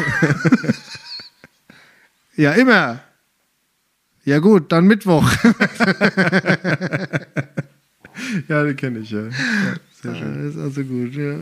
[2.36, 3.00] ja, immer.
[4.24, 5.28] Ja gut, dann Mittwoch.
[8.48, 9.22] Ja, den kenne ich, ja.
[9.22, 9.30] ja.
[10.02, 10.44] Sehr schön.
[10.44, 11.40] Das ist also gut, ja.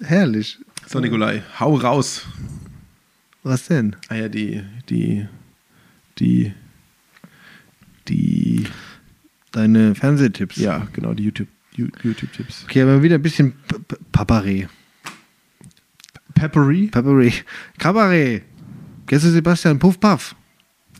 [0.00, 0.58] Herrlich.
[0.86, 2.26] So, Nikolai, hau raus.
[3.42, 3.96] Was denn?
[4.08, 5.26] Ah ja, die, die,
[6.18, 6.52] die,
[8.08, 8.66] die,
[9.52, 10.56] Deine Fernsehtipps.
[10.56, 12.64] ja, genau, die YouTube, You- YouTube-Tipps.
[12.64, 14.68] Okay, aber wieder ein bisschen P- P- Paparé.
[16.34, 16.88] Peppery?
[17.78, 18.42] Kabarett.
[19.06, 20.34] Kennst du Sebastian Puff Puff?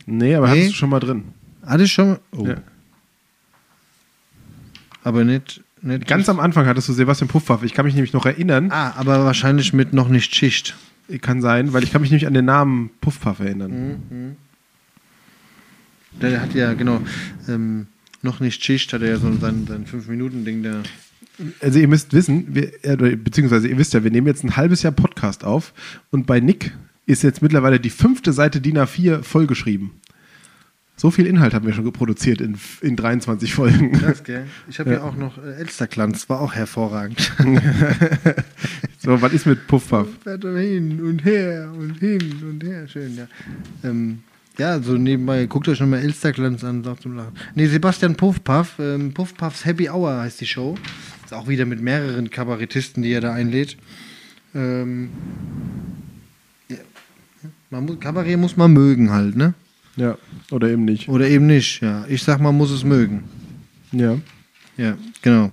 [0.05, 0.51] Nee, aber Nee.
[0.61, 1.25] hattest du schon mal drin.
[1.65, 2.19] Hatte ich schon mal.
[2.31, 2.47] Oh.
[2.47, 2.55] Ja.
[5.03, 5.61] Aber nicht.
[5.81, 7.63] Nicht Ganz am Anfang hattest du Sebastian Puffpaff.
[7.63, 8.71] Ich kann mich nämlich noch erinnern.
[8.71, 10.75] Ah, aber wahrscheinlich mit noch nicht Schicht.
[11.21, 13.71] Kann sein, weil ich kann mich nämlich an den Namen Puffpaff erinnern.
[14.09, 14.35] Mhm.
[16.21, 17.01] Der, der hat ja, genau.
[17.47, 17.87] Ähm,
[18.21, 20.83] noch nicht Schicht, hat er ja so sein, sein 5-Minuten-Ding da.
[21.61, 24.81] Also ihr müsst wissen, wir, äh, beziehungsweise ihr wisst ja, wir nehmen jetzt ein halbes
[24.81, 25.73] Jahr Podcast auf
[26.09, 26.73] und bei Nick
[27.05, 29.91] ist jetzt mittlerweile die fünfte Seite DIN A4 vollgeschrieben.
[30.99, 33.91] So viel Inhalt haben wir schon produziert in, in 23 Folgen.
[33.91, 34.47] Krass, gell?
[34.67, 35.03] Ich habe ja.
[35.03, 37.31] auch noch äh, Elsterglanz, war auch hervorragend.
[38.99, 39.59] So, was ist mit
[40.25, 42.89] er hin und her und hin und her.
[42.89, 43.27] Schön, ja.
[43.81, 44.19] Ähm,
[44.57, 47.31] ja, so nebenbei, guckt euch nochmal Elsterglanz an, sagt zum Lachen.
[47.55, 50.75] Nee, Sebastian Puffpaff, ähm, Puffpaffs Happy Hour heißt die Show.
[51.23, 53.77] Ist auch wieder mit mehreren Kabarettisten, die er da einlädt.
[54.53, 55.09] Ähm,
[56.67, 56.77] ja.
[57.69, 59.53] man muss, Kabarett muss man mögen halt, ne?
[59.95, 60.17] Ja,
[60.51, 61.09] oder eben nicht.
[61.09, 62.05] Oder eben nicht, ja.
[62.07, 63.23] Ich sag, man muss es mögen.
[63.91, 64.17] Ja.
[64.77, 65.51] Ja, genau.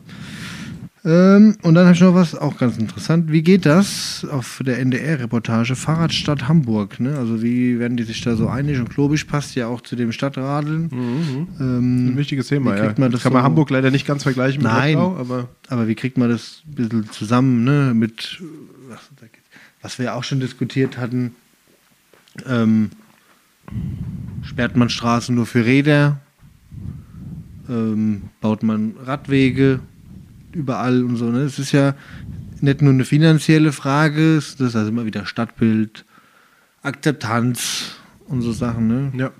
[1.07, 3.31] Ähm, und dann habe ich noch was, auch ganz interessant.
[3.31, 6.99] Wie geht das auf der NDR-Reportage Fahrradstadt Hamburg?
[6.99, 7.19] Ne?
[7.19, 8.79] Also wie werden die sich da so einig?
[8.79, 10.89] Und Klobisch passt ja auch zu dem Stadtradeln.
[10.91, 11.49] Mhm.
[11.61, 12.87] Ähm, Ein wichtiges Thema, wie ja.
[12.87, 14.97] kriegt man das kann man so- Hamburg leider nicht ganz vergleichen mit Nein.
[14.97, 17.93] Rottgau, aber aber wie kriegt man das ein bisschen zusammen ne?
[17.95, 18.43] mit...
[18.89, 19.01] Was,
[19.83, 21.35] was wir auch schon diskutiert hatten,
[22.49, 22.91] ähm,
[24.43, 26.20] sperrt man Straßen nur für Räder,
[27.68, 29.81] ähm, baut man Radwege
[30.53, 31.31] überall und so.
[31.31, 31.41] Ne?
[31.41, 31.95] Es ist ja
[32.61, 36.05] nicht nur eine finanzielle Frage, es ist also immer wieder Stadtbild,
[36.83, 37.97] Akzeptanz
[38.29, 38.89] und so Sachen.
[38.89, 39.12] Ne?
[39.16, 39.31] Ja.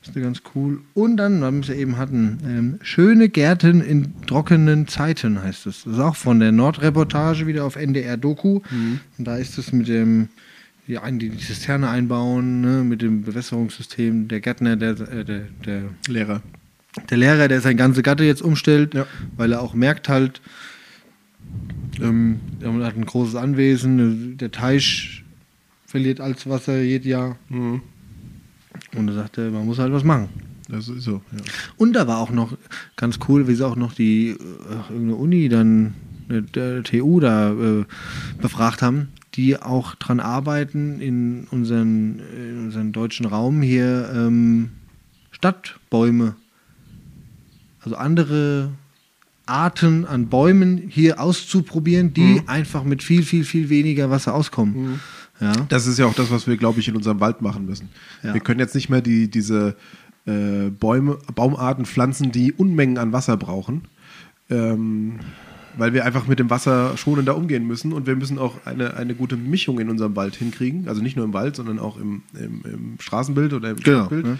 [0.00, 0.82] Das ist ganz cool.
[0.92, 5.66] Und dann, weil wir es ja eben hatten, ähm, schöne Gärten in trockenen Zeiten heißt
[5.66, 5.84] es.
[5.84, 8.60] Das ist auch von der Nordreportage wieder auf NDR Doku.
[9.16, 10.28] Und da ist es mit dem,
[10.86, 15.82] die, ein- die Zisterne einbauen, ne, mit dem Bewässerungssystem, der Gärtner, der, äh, der, der,
[16.08, 16.42] Lehrer.
[17.10, 19.06] der Lehrer, der seine ganze Gatte jetzt umstellt, Ja.
[19.36, 20.40] weil er auch merkt halt,
[22.00, 25.24] ähm, er hat ein großes Anwesen, der Teich
[25.86, 27.36] verliert als Wasser jedes Jahr.
[27.48, 27.82] Mhm.
[28.96, 30.28] Und er sagte, man muss halt was machen.
[30.68, 31.38] Das ist so, ja.
[31.76, 32.56] Und da war auch noch
[32.96, 34.36] ganz cool, wie sie auch noch die äh,
[34.88, 35.94] irgendeine Uni dann
[36.30, 37.84] äh, der TU da äh,
[38.40, 44.70] befragt haben, die auch dran arbeiten in unseren, in unseren deutschen Raum hier ähm,
[45.30, 46.36] Stadtbäume,
[47.80, 48.70] also andere
[49.46, 55.00] Arten an Bäumen hier auszuprobieren, die einfach mit viel, viel, viel weniger Wasser auskommen.
[55.40, 55.52] Ja.
[55.68, 57.88] Das ist ja auch das, was wir, glaube ich, in unserem Wald machen müssen.
[58.22, 58.32] Ja.
[58.32, 59.76] Wir können jetzt nicht mehr die, diese
[60.26, 63.82] äh, Bäume, Baumarten pflanzen, die Unmengen an Wasser brauchen,
[64.48, 65.18] ähm,
[65.76, 69.14] weil wir einfach mit dem Wasser schonender umgehen müssen und wir müssen auch eine, eine
[69.14, 70.88] gute Mischung in unserem Wald hinkriegen.
[70.88, 74.24] Also nicht nur im Wald, sondern auch im, im, im Straßenbild oder im Genau, Stadtbild.
[74.26, 74.38] ne?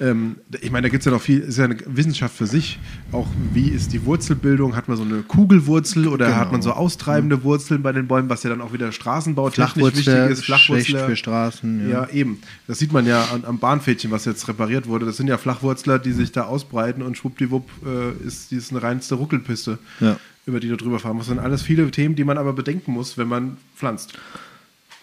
[0.00, 2.78] Ähm, ich meine, da gibt es ja noch viel, ist ja eine Wissenschaft für sich.
[3.10, 4.76] Auch wie ist die Wurzelbildung?
[4.76, 6.38] Hat man so eine Kugelwurzel oder Genau.
[6.38, 10.44] hat man so austreibende Wurzeln bei den Bäumen, was ja dann auch wieder Straßenbautechnisch wichtig
[10.44, 10.86] Flachwurzler, ist?
[10.86, 11.90] schlecht für Straßen.
[11.90, 12.38] Ja, eben.
[12.68, 15.04] Das sieht man ja an, am Bahnfädchen, was jetzt repariert wurde.
[15.04, 19.16] Das sind ja Flachwurzler, die sich da ausbreiten und schwuppdiwupp äh, ist dies eine reinste
[19.16, 20.16] Ruckelpiste, Ja.
[20.48, 21.28] Über die du drüber fahren musst.
[21.28, 24.14] Das sind alles viele Themen, die man aber bedenken muss, wenn man pflanzt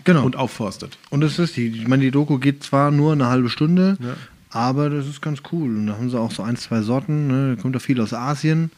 [0.04, 0.26] Genau.
[0.26, 0.98] und aufforstet.
[1.10, 4.16] Und das ist die, ich meine, die Doku geht zwar nur eine halbe Stunde, Ja.
[4.50, 5.70] aber das ist ganz cool.
[5.78, 7.56] Und da haben sie auch so ein, zwei Sorten, ne?
[7.56, 8.72] da kommt da viel aus Asien,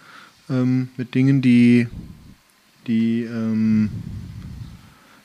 [0.49, 1.87] ähm, mit Dingen, die,
[2.85, 3.89] die, ähm,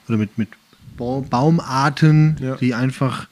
[0.09, 0.49] oder mit, mit
[0.97, 2.57] Bau- Baumarten, Ja.
[2.57, 3.27] die einfach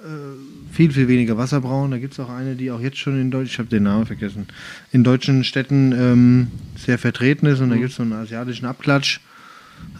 [0.00, 1.90] äh, viel, viel weniger Wasser brauchen.
[1.90, 4.04] Da gibt es auch eine, die auch jetzt schon in Deutsch, ich habe den Namen
[4.04, 4.46] vergessen,
[4.92, 7.60] in deutschen Städten ähm, sehr vertreten ist.
[7.60, 9.20] Und da gibt es so einen asiatischen Abklatsch.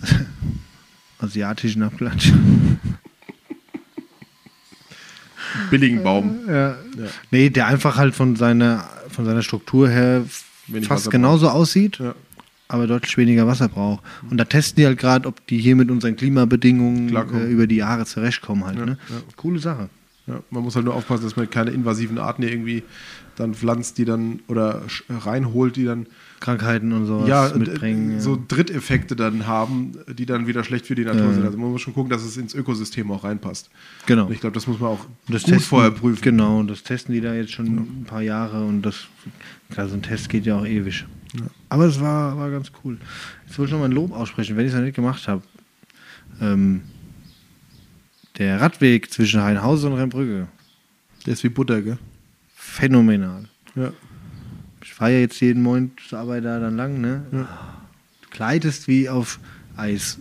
[1.18, 2.30] asiatischen Abklatsch.
[5.70, 6.40] Billigen Baum.
[6.46, 6.72] Ja.
[6.72, 6.76] Ja.
[7.30, 10.24] Nee, der einfach halt von seiner, von seiner Struktur her
[10.66, 12.14] Wenig fast Wasser genauso aussieht, Ja.
[12.68, 14.04] aber deutlich weniger Wasser braucht.
[14.28, 17.76] Und da testen die halt gerade, ob die hier mit unseren Klimabedingungen äh, über die
[17.76, 18.78] Jahre zurechtkommen halt.
[18.78, 18.98] Ja, ne?
[19.08, 19.16] ja.
[19.36, 19.88] Coole Sache.
[20.26, 22.82] Ja, man muss halt nur aufpassen, dass man keine invasiven Arten hier irgendwie
[23.36, 26.06] dann pflanzt, die dann oder reinholt, die dann
[26.40, 28.10] Krankheiten und sowas ja, mitbringen.
[28.10, 28.20] äh, ja.
[28.20, 31.32] so Dritteffekte dann haben, die dann wieder schlecht für die Natur Ja.
[31.32, 31.44] sind.
[31.44, 33.70] Also man muss schon gucken, dass es ins Ökosystem auch reinpasst.
[34.06, 34.26] genau.
[34.26, 36.22] Und ich glaube, das muss man auch das gut testen, vorher prüfen.
[36.22, 39.06] Genau, und das testen die da jetzt schon ein paar Jahre und das,
[39.70, 41.04] klar, so ein Test geht ja auch ewig.
[41.68, 42.96] Aber es war, war ganz cool.
[43.46, 45.42] Jetzt wollte ich noch mal ein Lob aussprechen, wenn ich es noch nicht gemacht habe.
[46.40, 46.82] Ähm,
[48.38, 50.48] der Radweg zwischen Heinhausen und Rheinbrücke,
[51.24, 51.98] Der ist wie Butter, gell?
[52.54, 53.48] phänomenal.
[53.74, 53.92] Ja.
[54.82, 57.24] Ich fahre ja jetzt jeden Morgen zur Arbeit da dann lang, ne?
[57.32, 59.38] Du gleitest wie auf
[59.76, 60.18] Eis.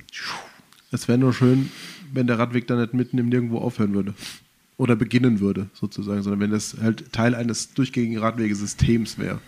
[0.91, 1.69] Es wäre nur schön,
[2.13, 4.13] wenn der Radweg dann nicht mitten im Nirgendwo aufhören würde.
[4.77, 9.39] Oder beginnen würde, sozusagen, sondern wenn das halt Teil eines durchgängigen Radwegesystems wäre.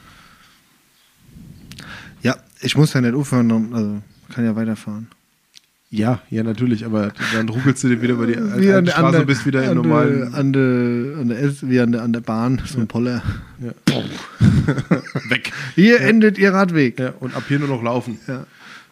[2.23, 5.07] Ja, ich muss ja nicht aufhören, also kann ja weiterfahren.
[5.89, 8.91] Ja, ja, natürlich, aber dann ruckelst du dir wieder über die alte Wie an der-
[8.91, 10.33] Straße der- und bist wieder im normalen.
[10.33, 13.23] An der, an der, S- wie an der, an der Bahn, so ein Poller.
[13.61, 13.71] Ja.
[15.29, 15.53] Weg.
[15.75, 16.99] Hier endet Ihr Radweg.
[16.99, 18.19] Ja, und ab hier nur noch laufen.
[18.27, 18.45] Ja.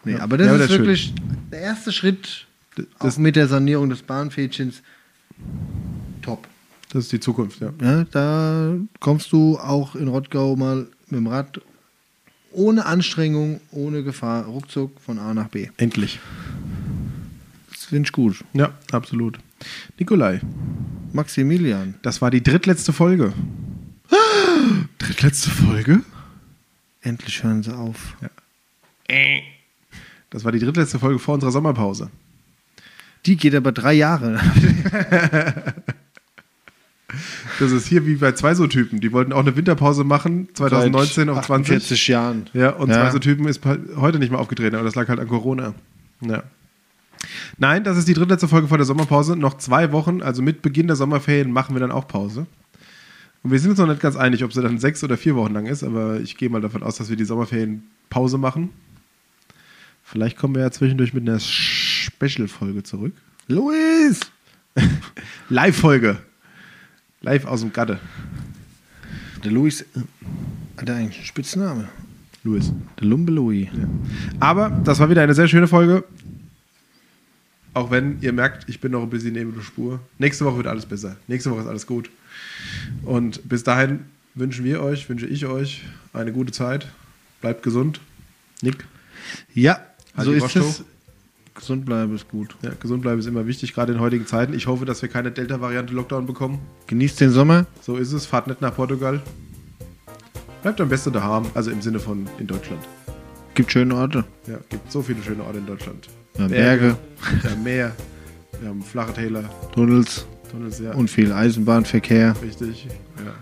[0.04, 0.20] Nee, Ja.
[0.20, 1.14] aber das Ja, ist das wirklich
[1.52, 2.86] der erste Schritt Das,
[3.16, 4.82] auch mit der Sanierung des Bahnfädchens.
[6.22, 6.46] Top.
[6.92, 7.72] das ist die Zukunft, ja.
[7.82, 11.60] Ja, da kommst du auch in Rottgau mal mit dem Rad
[12.52, 15.68] ohne Anstrengung, ohne Gefahr, ruckzuck von A nach B.
[15.76, 16.18] Endlich.
[17.88, 18.44] Finde ich gut.
[18.52, 19.38] Ja, absolut.
[19.98, 20.40] Nikolai,
[21.12, 21.94] Maximilian.
[22.02, 23.32] das war die drittletzte Folge.
[24.98, 26.00] Drittletzte Folge?
[27.00, 28.16] Endlich hören sie auf.
[30.30, 32.10] Das war die drittletzte Folge vor unserer Sommerpause.
[33.24, 34.40] Die geht aber drei Jahre.
[37.60, 39.00] Das ist hier wie bei zwei so Typen.
[39.00, 41.68] Die wollten auch eine Winterpause machen, 2019 auf 20.
[41.68, 42.50] 40 Jahren.
[42.52, 42.96] Ja, und Ja.
[43.04, 45.72] zwei so Typen ist heute nicht mehr aufgetreten, aber das lag halt an Corona.
[46.20, 46.42] Ja.
[47.58, 49.36] Nein, das ist die drittletzte Folge vor der Sommerpause.
[49.36, 52.46] Noch zwei Wochen, also mit Beginn der Sommerferien, machen wir dann auch Pause.
[53.42, 55.54] Und wir sind uns noch nicht ganz einig, ob sie dann sechs oder vier Wochen
[55.54, 58.70] lang ist, aber ich gehe mal davon aus, dass wir die Sommerferien Pause machen.
[60.02, 63.12] Vielleicht kommen wir ja zwischendurch mit einer Special-Folge zurück.
[63.48, 64.20] Luis!
[65.48, 66.18] Live-Folge.
[67.20, 67.98] Live aus dem Gatte.
[69.44, 69.86] Der Luis äh,
[70.76, 71.88] hat er eigentlich einen Spitzname.
[72.44, 72.72] Louis.
[73.00, 73.68] Der Lumbe Louis.
[74.38, 76.04] Aber das war wieder eine sehr schöne Folge.
[77.76, 80.00] Auch wenn ihr merkt, ich bin noch ein bisschen neben der Spur.
[80.16, 81.16] Nächste Woche wird alles besser.
[81.28, 82.08] Nächste Woche ist alles gut.
[83.02, 85.82] Und bis dahin wünschen wir euch, wünsche ich euch
[86.14, 86.86] eine gute Zeit.
[87.42, 88.00] Bleibt gesund.
[88.62, 88.86] Nick,
[89.52, 89.78] Ja,
[90.16, 90.60] Halt so die ist Rosto.
[90.60, 90.84] es.
[91.54, 92.56] Gesund bleiben ist gut.
[92.62, 94.54] ja, gesund bleiben ist immer wichtig, gerade in heutigen Zeiten.
[94.54, 96.60] Ich hoffe, dass wir keine Delta-Variante Lockdown bekommen.
[96.86, 97.66] Genießt den Sommer.
[97.82, 98.24] So ist es.
[98.24, 99.22] Fahrt nicht nach Portugal.
[100.62, 102.82] Bleibt am besten daheim, also im Sinne von in Deutschland.
[103.54, 104.24] Gibt schöne Orte.
[104.46, 106.08] Ja, gibt so viele schöne Orte in Deutschland.
[106.38, 106.96] Ja, Berge,
[107.42, 107.92] Wir haben Meer,
[108.60, 110.92] wir haben flache Täler, Tunnels Tunnels, ja.
[110.92, 112.34] und viel Eisenbahnverkehr.
[112.42, 112.86] Richtig,
[113.18, 113.32] ja.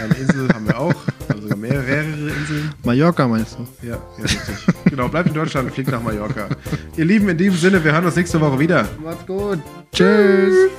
[0.00, 0.94] Eine Insel haben wir auch,
[1.28, 2.72] also sogar mehrere Inseln.
[2.84, 3.86] Mallorca meinst du?
[3.86, 4.66] Ja, ja, richtig.
[4.84, 6.48] Genau, bleibt in Deutschland, fliegt nach Mallorca.
[6.96, 8.86] Ihr Lieben, in diesem Sinne, wir hören uns nächste Woche wieder.
[9.02, 9.60] Macht's gut.
[9.92, 10.70] Tschüss.